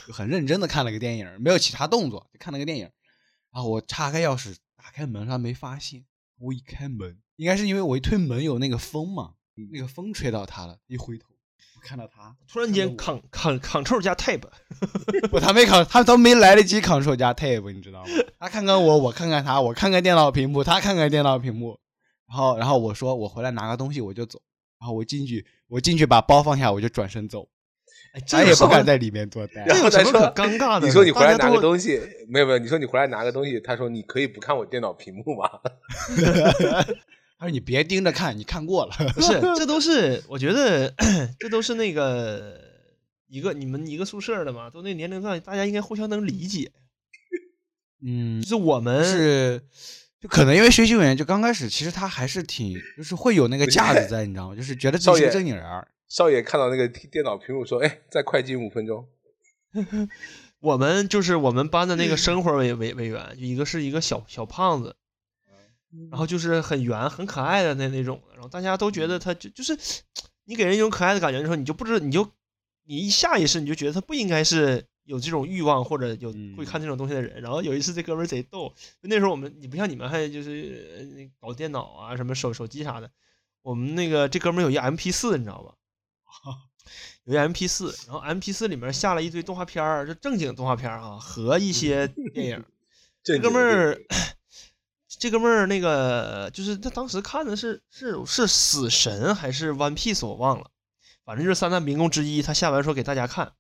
[0.07, 2.85] 就很认真的看了个电影，没有其他动作，就看了个电影。
[3.51, 6.05] 然后我插开钥匙打开门，他没发现。
[6.39, 9.35] 我一开门，应该是因为我一推门有那个风嘛，
[9.73, 10.79] 那个风吹到他了。
[10.87, 11.29] 一回头，
[11.77, 14.43] 我看到他，突然间，Ctrl 加 Tab，
[15.33, 18.11] 我他没扛，他都没来得及 Ctrl 加 Tab，你知道吗？
[18.39, 21.79] 他看看我，我看看他，我看看电脑屏幕，他看看电脑屏幕。
[22.29, 24.43] 然后，然后我说我回来拿个东西我就走。
[24.79, 27.49] 然后我进去，我进去把包放下，我就转身走，哎，
[28.27, 28.97] 咱也不敢在。
[28.97, 29.65] 里面多待。
[29.69, 30.87] 这有什么可尴尬的？
[30.87, 35.51] 你说你回来拿个东西，没有没有，你说你回来拿个东西，他说你可以不看我电脑屏幕吗？
[37.39, 38.95] 他说你别盯着看，你看过了。
[39.15, 40.93] 不是，这都是我觉得
[41.39, 42.59] 这都是那个
[43.29, 46.73] 一个你们一个宿舍的嘛，都那年龄段，大家应该互相能理解。
[48.03, 49.61] 嗯就，是我们是，
[50.21, 54.57] 就可能因为学习委员就刚开始，其实他还是挺，就是会有那个架子在，你知道吗？
[54.57, 55.87] 就是觉得自己是个正经人儿。
[56.09, 59.09] 少爷看到那个电脑屏幕说：“哎，再快进五分钟。
[60.61, 64.97] 我们就是我们班的那个生活委委委员，就一个是一个小小胖子，
[66.11, 69.77] 然后就是很圆很可爱的那那种的，然后大家都觉得他就就是
[70.45, 72.31] 你给人一种可爱的感觉的时候，你就不知道你就
[72.85, 77.43] 你一下意识你就觉得他不应该是有这种欲望或者有嗯会看这种东西的人。
[77.43, 83.11] 然后有一次这哥们儿贼逗，那时候我们你不像你们还就是搞电脑啊什么手手机啥的，
[83.63, 85.75] 我们那个这哥们儿有一 MP 四，你知道吧？
[87.25, 92.65] 有一 MP 四，然后 MP 四里面下了一堆动画片儿，就正经动画片儿啊，和一些 电影。
[93.25, 93.99] 这这哥们儿，
[95.19, 100.71] 这哥们儿那个就是他当时看的是是是死神还是 One Piece 我忘了，
[101.25, 102.43] 反正就是三大民工之一。
[102.43, 103.55] 他下完说给大家看，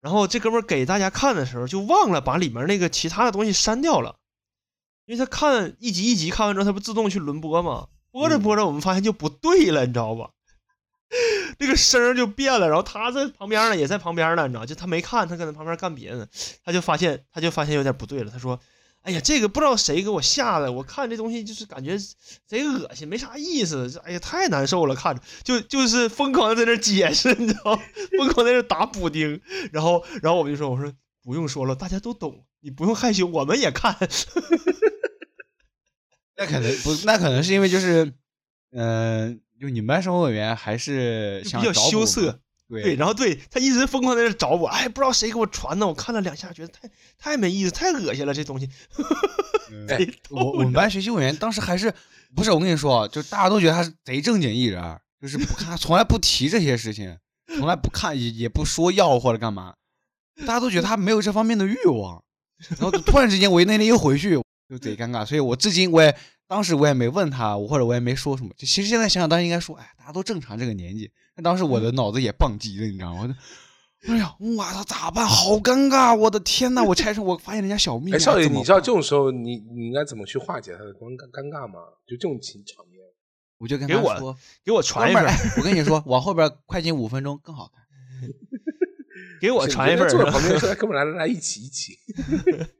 [0.00, 4.20] 然后这哥们儿给大家看的时候就忘了把里面那个其他的东西删掉了，
[5.06, 7.88] 因为他看一集一集看完之后，他不自动去轮播吗？
[8.12, 10.30] 播着播着我们发现就不对了，你知道吧？
[11.58, 16.28] 那个声就变了，然后他在旁边呢，也在旁边呢，你知道，就他没看，他搁那旁边干别的，
[16.64, 18.58] 他就发现他就发现有点不对了，他说
[19.02, 21.98] ：“哎呀，这个不知道谁给我下的，我看这东西就是感觉
[22.46, 27.76] 贼恶心，没啥意思，哎呀太难受了，看着就就是疯狂在那解释，你知道，
[28.18, 29.40] 疯狂在那打补丁，
[29.72, 30.92] 然后然后我就说，我说
[31.22, 33.96] 不用说了，大家都懂，你不用害羞，我们也看，
[36.36, 38.12] 那可能不，那可能是因为就是，
[38.72, 42.40] 嗯、就你们班生活委员还是就比较羞涩。
[42.68, 46.88] 对对，然后对他一直疯狂在那找我，哎，不知道谁给我传的，我看了两下，觉得太
[47.18, 48.70] 太没意思，太恶心了，这东西。
[49.88, 51.92] 哎我我们班学习委员当时还是
[52.34, 57.18] 不是我跟你说，就大家都觉得他是贼正经艺人，就是不看，从来不提这些事情，
[57.58, 59.74] 从来不看，也也不说要或者干嘛，
[60.46, 62.22] 大家都觉得他没有这方面的欲望。
[62.78, 66.16] 然后突然之间，我那天一回去就贼尴尬，所以我至今我也
[66.50, 68.50] 当时我也没问他，我或者我也没说什么。
[68.56, 71.08] 就其实现在想想，当时应该说，哎，大家都正常这个年纪。
[71.36, 73.20] 但当时我的脑子也宕机了，你知道吗？
[73.22, 73.34] 我就。
[74.12, 75.24] 哎呀，我操，咋办？
[75.24, 76.12] 好尴尬！
[76.16, 78.14] 我的天呐，我拆穿，我发现人家小秘密。
[78.14, 81.78] 哎，少爷，你知道这种时候你你应该怎么去化解他的尴尴尴尬吗？
[82.04, 83.00] 就这种情场面，
[83.58, 87.80] 我就跟他说，给我传一份，哎我跟你说，往后边快进五分钟更好看。
[89.40, 90.30] 给我传一份坐在。
[90.32, 91.96] 旁边说：“哥们儿来来来，一起一起。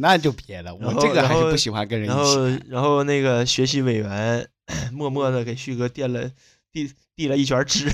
[0.00, 2.64] 那就别了，我这个还是不喜欢跟人一然后起。
[2.68, 4.48] 然后那个学习委员
[4.92, 6.30] 默默的给旭哥垫了
[6.72, 7.88] 递递了一卷纸，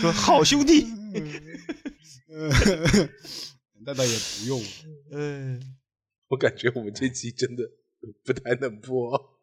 [0.00, 0.86] 说好兄弟。
[3.84, 4.62] 那倒也不用。
[5.12, 5.76] 嗯，”
[6.28, 7.64] 我感觉我们这期真的
[8.24, 9.38] 不太能播。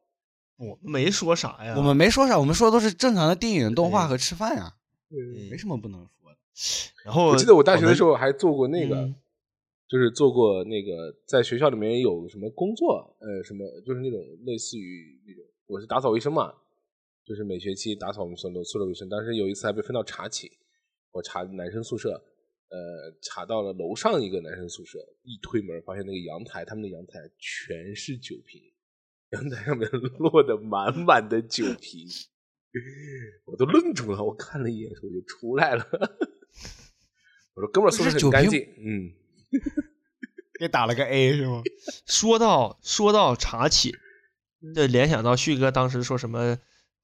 [0.57, 1.75] 我没说啥呀。
[1.77, 4.73] 我们没说啥，我们说的都是正常的电影、动画和吃饭呀，
[5.09, 6.24] 嗯没什么不能说的。
[7.03, 9.15] 然后我记得我大学的时候候还做过那个，嗯
[9.87, 16.51] 就是做过那个在学校里面有什么工作，呃，什么就是那种类似于那种，我是打扫卫生嘛，
[17.23, 19.07] 就是每学期打扫我们宿舍宿舍卫生。
[19.07, 20.49] 当时有一次还被分到查寝，
[21.11, 22.09] 我查男生宿舍，
[22.69, 28.59] 呃，查到了楼上一个男生宿舍，一推门发现那个阳台，他们的阳台全是酒瓶，
[29.33, 29.87] 阳台上面
[30.17, 32.07] 落的满满的酒瓶，
[33.45, 35.85] 我都愣住了，我看了一眼，我就出来了。
[37.55, 39.11] 我说：“哥们儿，宿是酒瓶很干净。”嗯，
[40.59, 41.61] 给打了个 A 是吗？
[42.05, 43.93] 说到说到茶寝，
[44.73, 46.57] 这联想到旭哥当时说什么，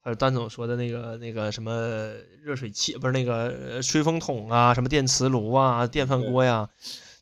[0.03, 2.11] 呃，段总说的那个那个什么
[2.43, 6.69] 热水器，不是那个呃吹风筒啊，什么电磁炉啊、电饭锅呀，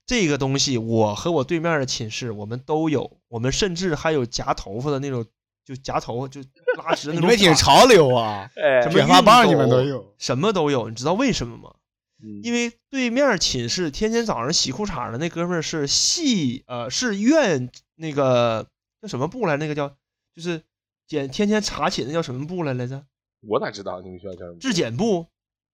[0.05, 5.25] 这个东西，我和我对面的寝室我们都有，我们甚至还有夹头发的那种，
[5.65, 6.41] 就夹头发就
[6.77, 10.15] 拉直的那种 你们挺潮流啊，哎什么卷发棒你们都有。
[10.17, 11.75] 什么都有，你知道为什么吗？
[12.21, 18.67] 嗯因为对面寝室天天早上洗裤衩的那哥们儿是系呃是院那个
[19.01, 19.55] 叫什么部来？
[19.57, 19.95] 那个叫
[20.35, 20.63] 就是
[21.07, 23.05] 检天天查寝的叫什么部来来着？
[23.41, 24.59] 我哪知道你们学校叫什么？
[24.59, 25.27] 质检部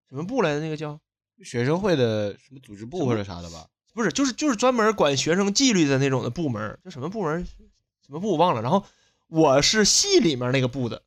[0.07, 0.59] 什么部来的？
[0.59, 0.99] 那个叫
[1.43, 3.67] 学生会的什么组织部或者啥的吧？
[3.93, 7.43] 不是就是就是专门管学生纪律的那种的部门，叫什么部门？
[8.05, 8.61] 什么部我忘了。
[8.61, 8.85] 然后
[9.27, 11.01] 我是系里面那个部的，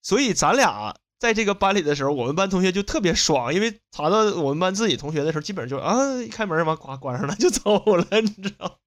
[0.00, 8.78] 所以咱俩在这个班里的时候，我们班同学就特别爽，因为查到我们班自己同学的时候，基本上就啊一开门完关关上了就走了，你知道。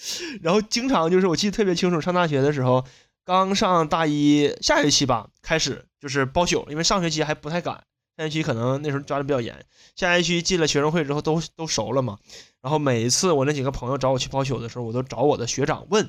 [0.40, 2.84] 然后经常就是我记得特别清楚，上大学的时候，
[3.24, 7.84] 刚上大一下学期吧，开始就是包宿，因为上学期还不太敢，
[8.16, 9.64] 下学期可能那时候抓的比较严。
[9.96, 12.18] 下学期进了学生会之后都都熟了嘛，
[12.62, 16.08] 然后每一次我那几个朋友找我去包宿的时候，我都找我的学长问，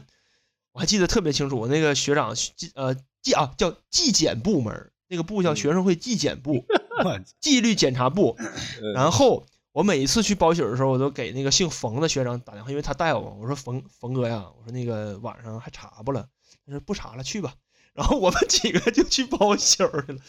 [0.72, 6.66] 我还记得特别清楚，我那个学长纪呃纪啊叫纪检部门，那个部叫学生会纪检部，
[7.42, 8.38] 纪律检查部。
[8.82, 13.38] 嗯然后我每一次去包宿的时候，我都给那个姓冯的学长打电话，因为他带我。
[13.42, 16.26] 我说冯冯哥呀，我说那个晚上还查不了，
[16.66, 17.54] 他说不查了，去吧。
[17.94, 20.20] 然后我们几个就去包宿去了，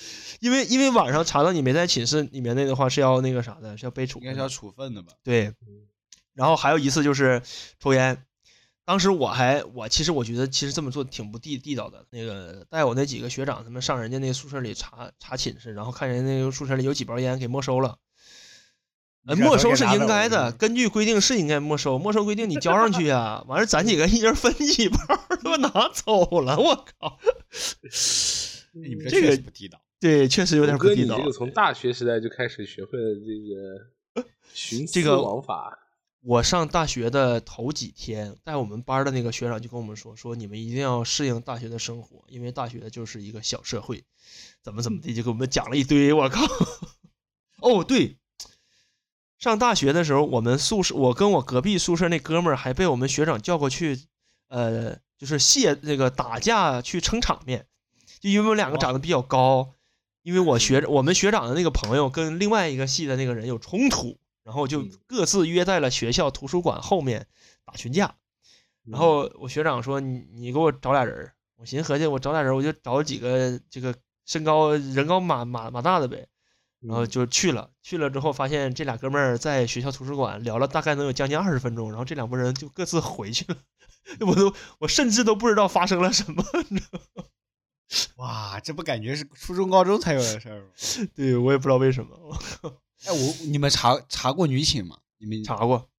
[0.41, 4.27] 因为因为晚上查到你没在寝室里面那的话是要那个啥的，是要被处分。
[4.27, 5.13] 应该是要处分的吧？
[5.23, 5.53] 对，
[6.35, 7.41] 然后还有一次就是
[7.79, 8.25] 抽烟，
[8.93, 12.05] 当时我还我其实我觉得其实这么做挺不地地道的。
[12.11, 17.97] 那个带我那几个学长他们上人家那个宿舍里查查寝室，然后看人家那个宿舍里有几包烟给没收了。
[19.25, 23.43] 呃，没收是应该的，根据规定是应该没收，没收规定你交上去啊。
[23.49, 24.99] 完了，咱几个一人分几包，
[25.43, 27.19] 他妈拿走了，我靠！
[28.77, 29.81] 你们这这个确实不地道。
[29.99, 31.27] 对，确实有点，不地道你这。
[31.31, 35.79] 个从大学时代就开始学会了这个徇私这个枉法。
[36.25, 44.05] 我上大学的头几天，带我们班的那个学长就跟我们说，说你们一定要适应大学的生活，因为大学就是一个小社会，
[44.63, 46.13] 怎么怎么地，就给我们讲了一堆。
[46.13, 46.47] 我靠！
[47.59, 48.19] 哦，对，
[49.41, 53.99] 上大学的时候，我们宿舍，我跟我隔壁宿舍那哥们儿还被我们学长叫过去，
[54.47, 57.67] 呃，就是卸那个打架去撑场面，
[58.21, 59.75] 就因为我们两个长得比较高，
[60.23, 67.27] 因为我学我们学长的那个朋友跟另外一个系的那个人有冲突，然后就嗯各自约在了学校图书馆后面
[67.65, 68.15] 打群架。
[68.85, 73.95] 然后我学长说：“你你给我找俩人。”我寻思合计我找俩人，我就找几个这个
[74.27, 76.27] 身高人高马马马大的呗。
[76.81, 83.57] 然后就去了，去了之后发现这俩哥们儿在学校图书馆聊了大概能有将近二十分钟，然后这两拨人就各自回去了。
[84.27, 87.25] 我都我甚至都不知道发生了什么，你知道吗
[88.17, 90.71] 哇，这不感觉是初中高中才有的事儿吗？
[91.15, 92.37] 对我也不知道为什么。
[93.05, 94.99] 哎，我你们查查过女寝吗？
[95.19, 95.91] 你们查过，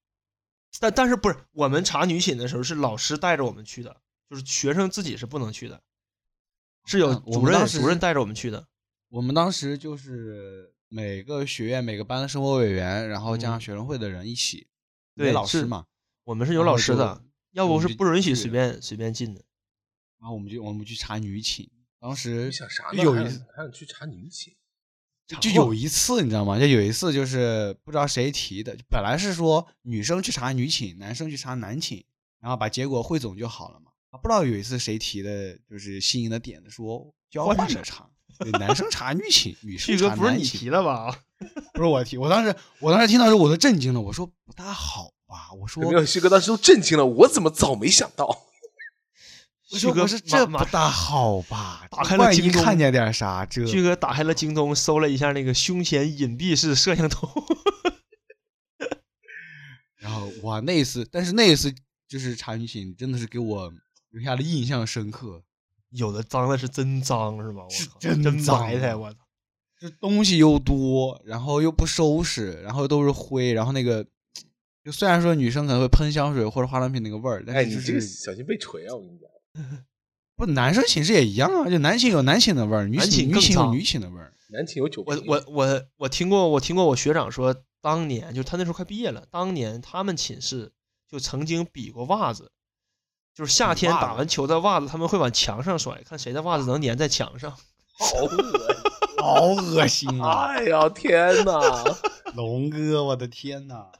[0.79, 5.81] 但但是不是我们查女寝的时候是老师带着我们去的，就是学生自己是不能去的，
[6.85, 8.67] 是有主任主任带着我们去的。
[9.09, 14.67] 我们当时就是每个学院每个班的生活委员，然后加上嗯学生会的人一起，
[15.15, 15.85] 对老师嘛，
[16.23, 19.43] 我们是有老师的，要不是不允许随便随便进的。
[20.19, 23.03] 然后我们就我们去查女寝，当时想啥呢？
[23.03, 24.55] 有一次还想去查女寝？
[25.39, 26.59] 就有一次你知道吗？
[26.59, 32.03] 就有一次就是不知道谁提的，本来是说女生去查女寝，男生去查男寝，
[32.41, 33.91] 然后把结果汇总就好了嘛。
[34.11, 38.07] 啊，不知道有一次谁提的，就是新颖的点子，说交换着查，
[38.38, 40.59] 对，男生查女寝，女生旭哥不是你查男寝。
[40.59, 41.19] 提的吧？
[41.74, 47.05] 不是我提，我当时我当时听到的时候我都震惊了，我说不大好吧，我说没有旭哥当时都震惊了？
[47.05, 48.45] 我怎么早没想到？
[49.72, 57.28] 我哥我说这马不大好吧，打开了京东看见点啥，这旭哥打开了京东，搜了一下那个胸前隐蔽式摄像头。
[59.97, 61.74] 然后哇那一次，但是那一次
[62.07, 63.74] 就是查女寝真的是给我
[64.09, 65.41] 留下了印象深刻，
[65.89, 67.64] 有的脏的是真脏是吧？
[67.64, 69.18] 我是靠真真脏埋汰，啊我操！
[69.80, 74.05] 这东西又多，然后又不收拾，然后都是灰，然后那个
[74.84, 78.93] 就虽然说女生可能会喷香水或者化妆品那个味儿，但哎，是就你这个小心被锤啊！
[78.93, 79.30] 我跟你讲，
[80.35, 84.33] 不男生寝室也一样啊，就男寝有男寝的味儿，女男寝女寝有女寝的味儿。
[84.49, 85.23] 男寝有酒瓶。
[85.27, 90.71] 我我我我听过，我听过我学长说，当年就他那时候快毕业了，当年他们寝室
[91.09, 92.51] 就曾经比过袜子，
[93.35, 97.55] 就是夏天打完球的袜子，他们会往墙上甩，看谁的袜子能粘在墙上。
[97.93, 98.75] 好恶
[99.21, 100.47] 好恶心啊！
[100.47, 101.61] 哎呀天哪！
[102.33, 103.91] 龙哥，我的天呐！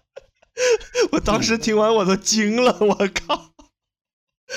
[1.12, 2.96] 我当时听完我都惊了，我
[3.28, 3.53] 靠！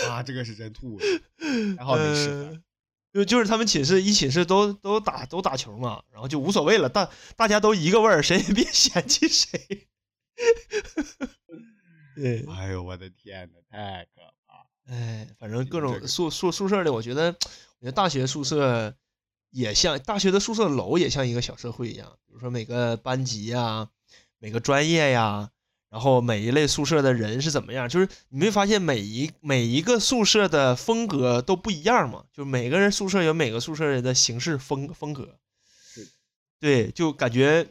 [0.08, 1.04] 啊，这个是真吐了，
[1.78, 2.28] 还好没事。
[2.30, 2.62] 呃
[3.16, 9.88] 就就是他们寝室一寝室都都打都打球嘛，然后就无所谓了，大大家都一个味儿，谁也别 嫌弃谁。
[12.14, 14.66] 对，哎呦，我的天呐，太可怕了！
[14.88, 18.94] 哎，反正各种宿宿宿舍的，我觉得，我觉得大学宿舍
[19.48, 23.88] 也像大学的宿舍楼也像一个小社会一样，比如说每个班级呀、
[24.38, 25.50] 每个专业呀，
[25.96, 35.38] 然后每一类宿舍的人是怎么样，就是你没发现每一每一个宿舍的风格都不一样吗，就每个人宿舍有每个宿舍人的形式风风格，
[36.60, 37.66] 对，就感觉。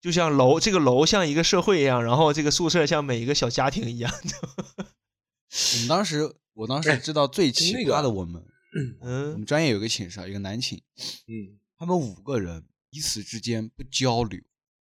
[0.00, 4.10] 就像楼这个楼像一个社会一样，然后这个宿舍像每一个小家庭一样。
[4.12, 8.42] 我们当时， 我当时知道最奇那个葩的，我们
[8.74, 10.80] 嗯我嗯们，专业有个寝室啊，有个男寝，
[11.28, 14.40] 嗯，他们五个人彼此之间不交流，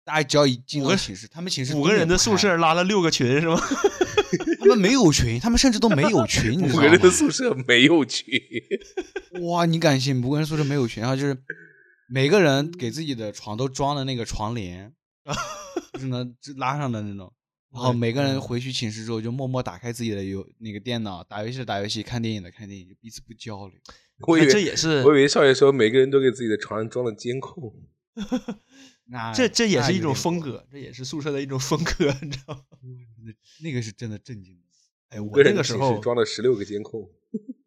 [0.07, 3.61] 大家只要一进五个到寝室，他们寝室五个人的宿舍，拉了六个群是吗？
[4.61, 7.11] 他们没有群，他们甚至都没有群，你知道五个人的？
[7.11, 8.41] 宿舍没有群，
[9.43, 10.23] 哇，你敢信？
[10.23, 11.37] 五个人宿舍没有群，然后就是
[12.09, 14.93] 每个人给自己的床都装了那个床帘，
[15.93, 17.33] 就是能拉上的那种。
[17.73, 23.77] 然后每个人回去寝室之后，就默默打开自己的游那个电脑，打游戏的打游戏，看电影的看电影，就彼此不交流。
[24.29, 27.75] 我以为哎这也是我以为少爷说每个人都给自己的床上装了监控。
[29.07, 32.63] 那这这也是一种风格，这也是宿舍的一种风格，你知道吗？
[33.63, 34.59] 那个是真的震惊。
[35.09, 37.09] 哎，我那个时候装了十六个监控，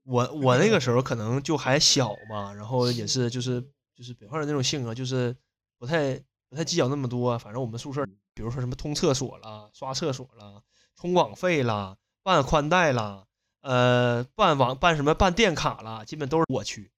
[0.04, 3.62] 我我那个 时候可能就还小嘛，然后也是就是
[3.96, 5.36] 就是北方人那种性格，就是
[5.78, 7.40] 不太不太计较那么多。
[7.40, 10.62] 反正我们宿舍，比如说什么通厕所啦、刷厕所啦、
[10.98, 13.26] 充网费啦、办宽带啦、
[13.62, 16.92] 呃办网办什么办电卡啦，基本都是我去，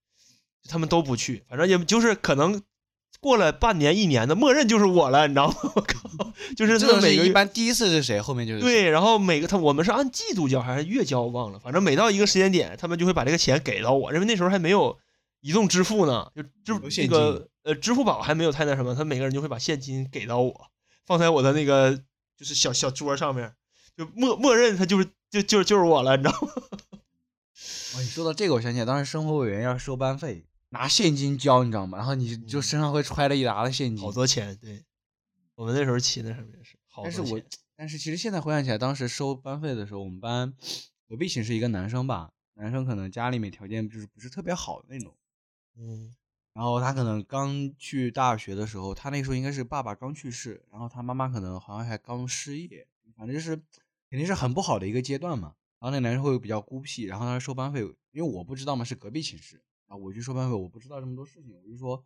[0.67, 1.43] 他们都不去。
[1.47, 2.61] 反正也就是可能
[3.21, 5.55] 过了半年一年的，默认就是我了，你知道吗？
[5.75, 14.97] 我靠，就是这种是他们每个月一般第一次是谁，后面就是对，然后每个他我们是按季度交还是月交忘了，反正每到一个时间点，他们就会把这个钱给到我，因为那时候还没有
[15.41, 20.67] 移动支付呢，就支这有现个呃支付宝还没有太那什么，他每个人就会把现金给到我，
[21.05, 21.95] 放在我的那个
[22.35, 23.53] 就是小小桌上面，
[23.95, 26.49] 就默默认他就是就就就是我了，你知道吗？
[27.93, 31.97] 哦，你说到这个，我想起来，当时生活委员要收班费，拿现金交，你知道吗？
[31.97, 34.03] 然后你就身上会揣了一沓的现金。
[34.03, 34.83] 好多钱，对，
[35.55, 37.41] 我们那时候骑那什么也是，好但是我，
[37.75, 40.53] 但是其实现在回想起来，当时收班费的时候，我们班
[41.07, 45.15] 隔壁寝室一个男生吧，男生可能家里面条件就是不是特别好的那种，
[45.77, 46.13] 嗯
[46.53, 53.55] 然后他可能刚去大学的时候，他那个时候应该是爸爸刚去世，然后他妈妈可能好像还刚失业，反正就是
[54.09, 55.55] 肯定是很不好的一个阶段嘛。
[55.79, 57.79] 然后那男生会比较孤僻，然后他收班费，
[58.11, 62.01] 因为我不知道嘛，是隔壁寝室啊，我去收班费，我不知道这么多事情，我就说，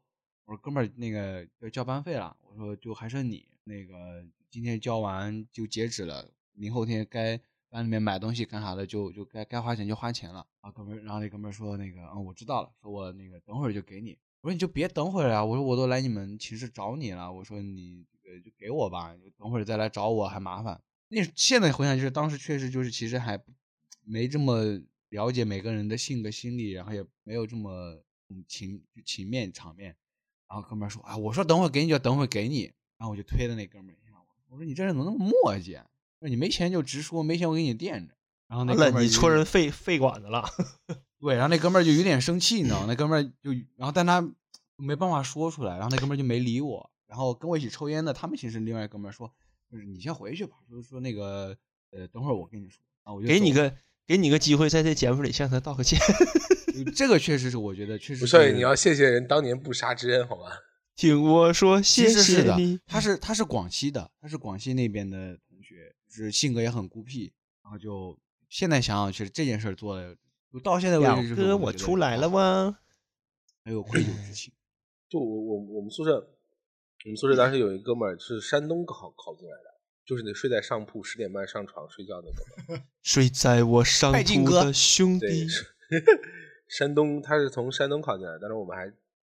[0.45, 14.17] 我说哥们儿那个要交班费了，我说就还剩你那个今天交完就截止了，明后天该班里面买东西干啥的就就该该花钱就花钱了啊，哥们儿，然后那哥们儿说那个嗯我知道了，说我那个等会儿就给你。
[14.41, 15.45] 我说你就别等会儿啊！
[15.45, 20.81] 我说我都来你们寝室找你了，我说你这个就给我吧，等会儿再来找我还麻烦。
[21.09, 23.39] 那现在回想就是当时确实就是其实还
[24.03, 24.79] 没这么
[25.15, 29.95] 了解每个人的性格心理，然后也没有这么嗯情情面场面。
[30.49, 32.63] 然后哥们儿说啊，我说等会儿给你就等会儿给你，
[32.97, 34.11] 然后我就推了那哥们儿一下，
[34.49, 35.87] 我说你这人怎么那么磨叽啊？
[36.19, 38.13] 说你没钱就直说，没钱我给你垫着。
[38.47, 40.45] 然后那哥们儿你戳人肺肺管子了，
[41.19, 42.85] 对，然后那哥们儿就有点生气，你知道吗？
[42.87, 44.21] 那哥们儿就，然后但他
[44.75, 46.91] 没办法说出来，然后那哥们儿就没理我。
[47.07, 49.33] 然后跟我一起抽烟的他们寝室另外一哥们儿说，
[49.71, 51.57] 就是你先回去吧，说说那个
[51.91, 52.83] 呃，等会儿我跟你说。
[53.03, 53.75] 啊我就给你个
[54.07, 55.99] 给你个机会，在这节目里向他道个歉。
[56.95, 60.51] 这个确实是我觉得确实不是是你要谢谢人当年不杀之恩，好吗？
[60.95, 67.33] 听我说，谢其实是的谢你。，他是他是广西的，他是广西那边的同学，就是性格也很孤僻，
[67.63, 68.17] 然后就
[68.49, 70.15] 现在想想，其实这件事儿做的，
[70.51, 72.77] 就到现在为止，就是哥，我出来了吗？
[73.63, 74.53] 很有愧疚之情。
[75.09, 76.13] 就我我我们宿舍，
[77.05, 79.74] 我们宿舍当时有一哥们儿是山东考考进来的，
[80.05, 82.81] 就是你睡在上铺十点半上床睡觉那个。
[83.03, 85.47] 睡在我上铺的兄弟，，
[86.69, 88.85] 山东他是从山东考进来，但是我们还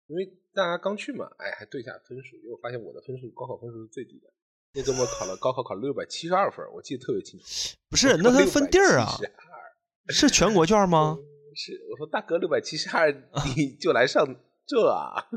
[0.07, 4.29] 因为大家刚去嘛，哎，还对一下分数，因为我发现我的分数高考分数是最低的。
[4.75, 7.47] 那周末考了高考考了六百七十二分，我记得特别清楚。
[7.89, 8.17] 不是？
[8.19, 9.17] 那他分地儿啊？
[10.13, 11.17] 是全国卷吗？
[11.55, 13.11] 是，我说大哥六百七十二，
[13.57, 14.25] 你就来上
[14.67, 15.29] 这啊？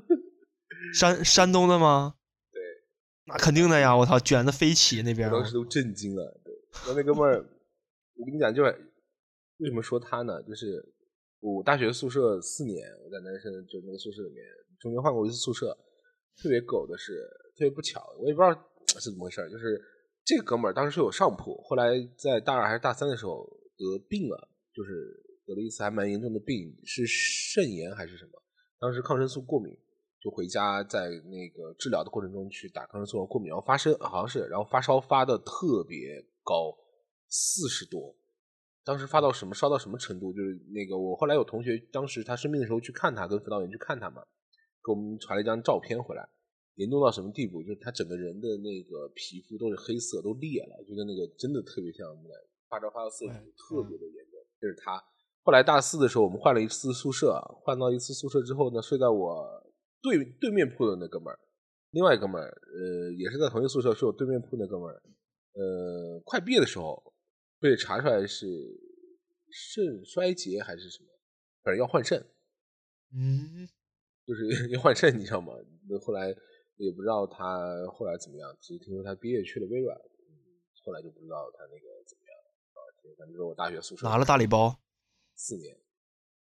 [0.94, 2.16] 山山东的吗？
[3.26, 3.96] 对，那肯定的呀！
[3.96, 5.30] 我操，卷的飞起那边。
[5.30, 6.42] 我当时都震惊了。
[6.44, 6.54] 对，
[6.88, 7.38] 那那哥们儿，
[8.16, 8.72] 我跟你讲，就是
[9.58, 10.42] 为什么说他呢？
[10.44, 10.84] 就是
[11.40, 14.44] 我大学宿舍四年，我在男生就那个宿舍里面，
[14.80, 15.78] 中间换过一次宿舍。
[16.42, 17.22] 特别狗的是，
[17.58, 18.54] 特别不巧，我也不知道
[19.00, 19.80] 是怎么回事儿，就是
[20.26, 23.46] 这个哥们儿当时是有上铺，后来在大二还是大三的时候
[23.78, 24.92] 得病了，就是
[25.46, 28.42] 得了一次还蛮严重的病，是肾炎还是什么？
[28.80, 29.78] 当时抗生素过敏，
[30.22, 36.78] 就回家在那个治疗的过程中去打抗生素过敏，然后发生好像是，然后发烧发的特别高，
[37.28, 38.16] 四十多。
[38.84, 40.34] 当时发到什么烧到什么程度？
[40.34, 44.22] 就是那个我后来有同学，当时他生病的时候去看他，跟辅导员去看他嘛，
[44.86, 46.28] 给我们传了一张照片回来，
[46.76, 47.62] 严重到什么地步？
[47.62, 54.40] 就是他整个人的那个皮肤都是黑色，都裂了，就跟那个真的特别像木乃伊，发烧发到四十度，特别的严重。
[54.60, 55.02] 这是他。
[55.44, 59.64] 后来大四的时候，我们换了一次宿舍，换到一次宿舍之后呢，睡在我
[60.02, 61.40] 对对面铺的那哥们儿，
[61.92, 65.02] 另外一哥们儿，呃，也是在同一个宿舍，是我对面铺那哥们儿，
[65.54, 67.14] 呃，快毕业的时候
[67.60, 68.46] 被查出来是
[69.50, 71.08] 肾衰竭还是什么，
[71.64, 72.20] 反正要换肾，
[73.14, 73.68] 嗯，
[74.26, 75.54] 就是 要换肾，你知道吗？
[75.90, 76.28] 那后来
[76.78, 80.34] 也不知道他后来怎么样，只是听说他毕业去了微软，嗯
[80.84, 82.48] 后来就不知道他那个怎么样了。
[82.74, 82.80] 啊，
[83.20, 84.80] 反正是我大学宿舍拿了大礼包。
[85.36, 85.78] 四年，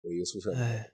[0.03, 0.93] 我一个宿舍，哎，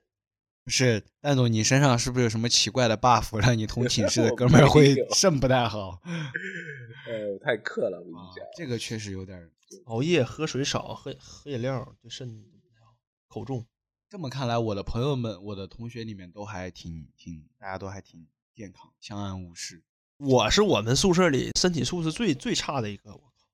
[0.67, 6.01] 不是，蛋总，你身上是不是有什么奇怪的 buff，让你同寝室的 哥们儿会肾不太好？
[7.07, 8.45] 呃，太克了，我跟你啊讲。
[8.57, 9.49] 这个确实有点儿。
[9.85, 12.97] 熬夜喝水少，喝喝饮料对肾不太好，
[13.29, 13.65] 口重。
[14.09, 19.81] 这么看来，我的朋友们、我的同学里面都还挺挺，大家都还挺健康，相安无事。
[20.17, 23.13] 我是我们宿舍里身体素质最最差的一个。
[23.13, 23.47] 我靠，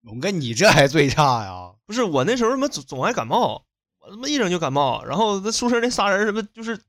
[0.00, 1.76] 龙哥，你这还最差呀？
[1.86, 3.67] 不是我那时候他妈总总爱感冒，
[4.00, 5.04] 我他妈一整就感冒。
[5.04, 6.80] 然后那宿舍那仨人什么就是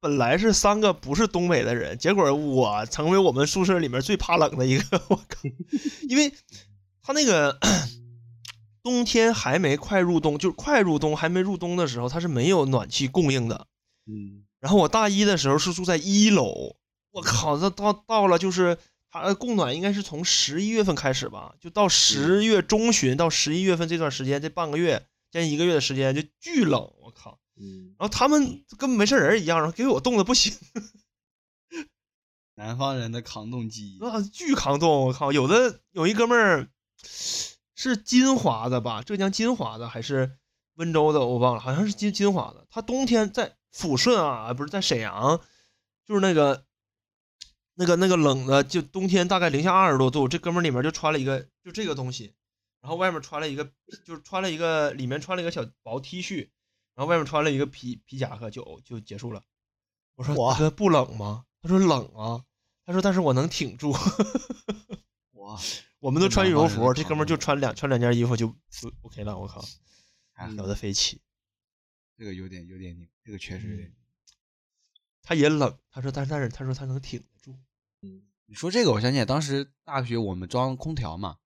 [0.00, 5.02] 本来是三个不是东北的人，结果我成为我们宿舍里面最怕冷的一个。
[5.08, 5.40] 我靠，
[6.08, 6.32] 因为
[7.02, 7.58] 他那个
[8.82, 13.66] 冬天还没快入冬，就是快入冬还没入冬的时候，它是没有暖气供应的。
[14.06, 16.76] 嗯，然后我大一的时候是住在一楼，
[17.12, 18.76] 我靠，这到到了就是
[19.10, 27.40] 它供暖应该是从十一月份开始吧，就到十月中旬到十一月份这段时间，这半个月将近一个月的时间就巨冷，我靠。
[27.56, 30.56] 嗯，然后他们跟没事人一样，然后给我冻的不行，
[32.54, 34.04] 南方人的抗冻记忆。
[34.04, 35.32] 啊，巨抗冻，我靠！
[35.32, 36.68] 有的有一哥们儿
[37.74, 40.38] 是金华的吧，浙江金华的还是
[40.74, 42.64] 温州的，我忘了，好像是金金华的。
[42.70, 45.40] 他冬天在抚顺啊，不是在沈阳，
[46.06, 46.64] 就是那个
[47.74, 52.34] 那个那个冷的，就冬天大概零下二十多度，这哥们儿里面就穿了一个就这个东西，
[52.84, 53.64] 然后外面穿了一个
[54.04, 56.50] 就是穿了一个里面穿了一个小薄 T 恤，
[56.94, 59.42] 然后外面穿了一个皮皮夹克就就结束了。
[60.16, 61.46] 我说哇大哥不冷吗？
[61.62, 62.44] 他说冷啊。
[62.84, 63.90] 他说但是我能挺住。
[65.32, 65.58] 哇，
[65.98, 69.38] 我们都穿羽绒服，这哥们儿就穿两穿两件衣服就就 OK 了。
[69.38, 69.64] 我靠，
[70.34, 71.22] 太狠小的飞起。
[72.18, 73.90] 这个有点有点拧，这个确实有点。
[75.22, 77.58] 他也冷，他说但是但是他说他能挺得住。
[78.44, 81.38] 你说这个，我想起来，当时大学我们装空调嘛，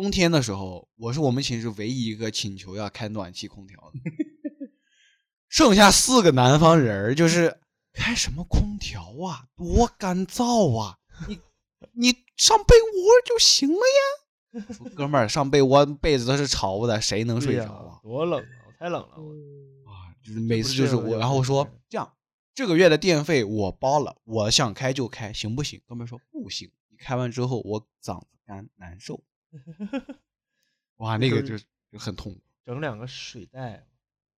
[0.00, 4.00] 冬天的时候，我是我们寝室唯一一个请求要开暖气空调的，
[5.46, 7.60] 剩下四个南方人儿就是
[7.92, 10.96] 开什么空调啊，多干燥啊！
[11.28, 11.38] 你
[11.92, 14.64] 你上被窝就行了呀。
[14.72, 18.00] 说哥们儿，上被窝被子都是潮的，谁能睡着啊？
[18.02, 18.72] 多冷啊！
[18.78, 19.16] 太冷了。
[19.18, 19.30] 我
[19.92, 22.10] 啊，就是每次就是我，然后我说这样，
[22.54, 25.78] 这个月的电费我包了，我想开就开，行不行？
[25.86, 29.22] 哥们儿说不行，你开完之后我嗓子干难受。
[30.96, 31.56] 哇，那个就
[31.90, 32.40] 就是很痛苦。
[32.64, 33.86] 整两个水袋，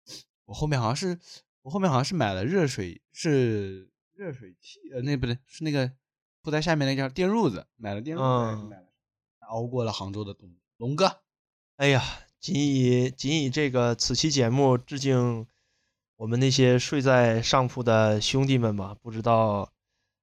[0.46, 1.18] 我后面好像是
[1.62, 5.90] 我后面好像是买了热水，是热水器，呃，那不对，是那个
[6.42, 8.86] 铺在下面那叫电褥子，买了电褥子还是嗯买了，
[9.48, 10.54] 熬过了杭州的冬。
[10.76, 11.20] 龙哥，
[11.76, 12.02] 哎呀，
[12.38, 15.46] 仅以仅以这个此期节目致敬
[16.16, 18.94] 我们那些睡在上铺的兄弟们吧。
[19.02, 19.72] 不知道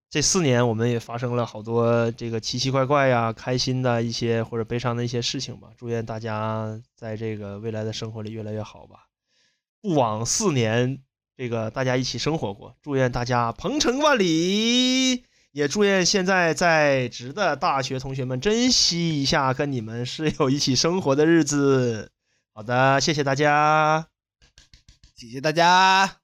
[0.10, 5.68] 这四年我们也发生了好多这个奇奇怪怪呀、开心的一些或者悲伤的一些事情吧。
[5.78, 9.08] 祝愿大家在这个未来的生活里越来越好吧。
[9.82, 11.04] 不枉四年
[11.36, 15.26] 这个大家一起生活过，祝愿大家鹏程万里。
[15.52, 22.12] 也祝愿现在在职的大学同学们珍惜一下跟你们室友一起生活的日子。
[22.54, 24.08] 好的，谢谢大家。
[25.16, 26.18] 谢谢大家。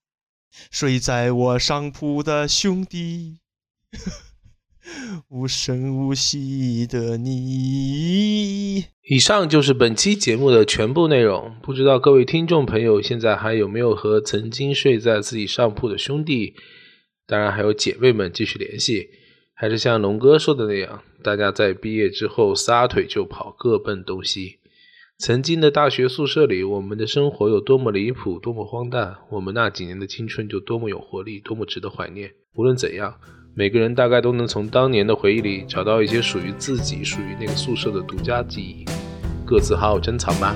[0.69, 3.39] 睡在我上铺的兄弟，
[5.29, 8.85] 无声无息的你。
[9.09, 11.55] 以上就是本期节目的全部内容。
[11.61, 16.55] 不知道各位听众朋友现在还有没有和曾经睡在自己上铺的兄弟，
[17.27, 19.09] 当然还有姐妹们继续联系，
[19.53, 24.59] 还是像龙哥说的那样，大家在毕业之后撒腿就跑，各奔东西。
[25.19, 32.31] 曾经的大学宿舍里，我们的生活有多么离谱，多么荒诞，我们那几年的青春就多么有活力，多么值得怀念。
[32.55, 33.19] 无论怎样，
[33.55, 38.83] 每个人大概都能从当年的回忆里找到一些属于自己、属于那个宿舍的独家记忆，
[39.45, 40.55] 各自好好珍藏吧。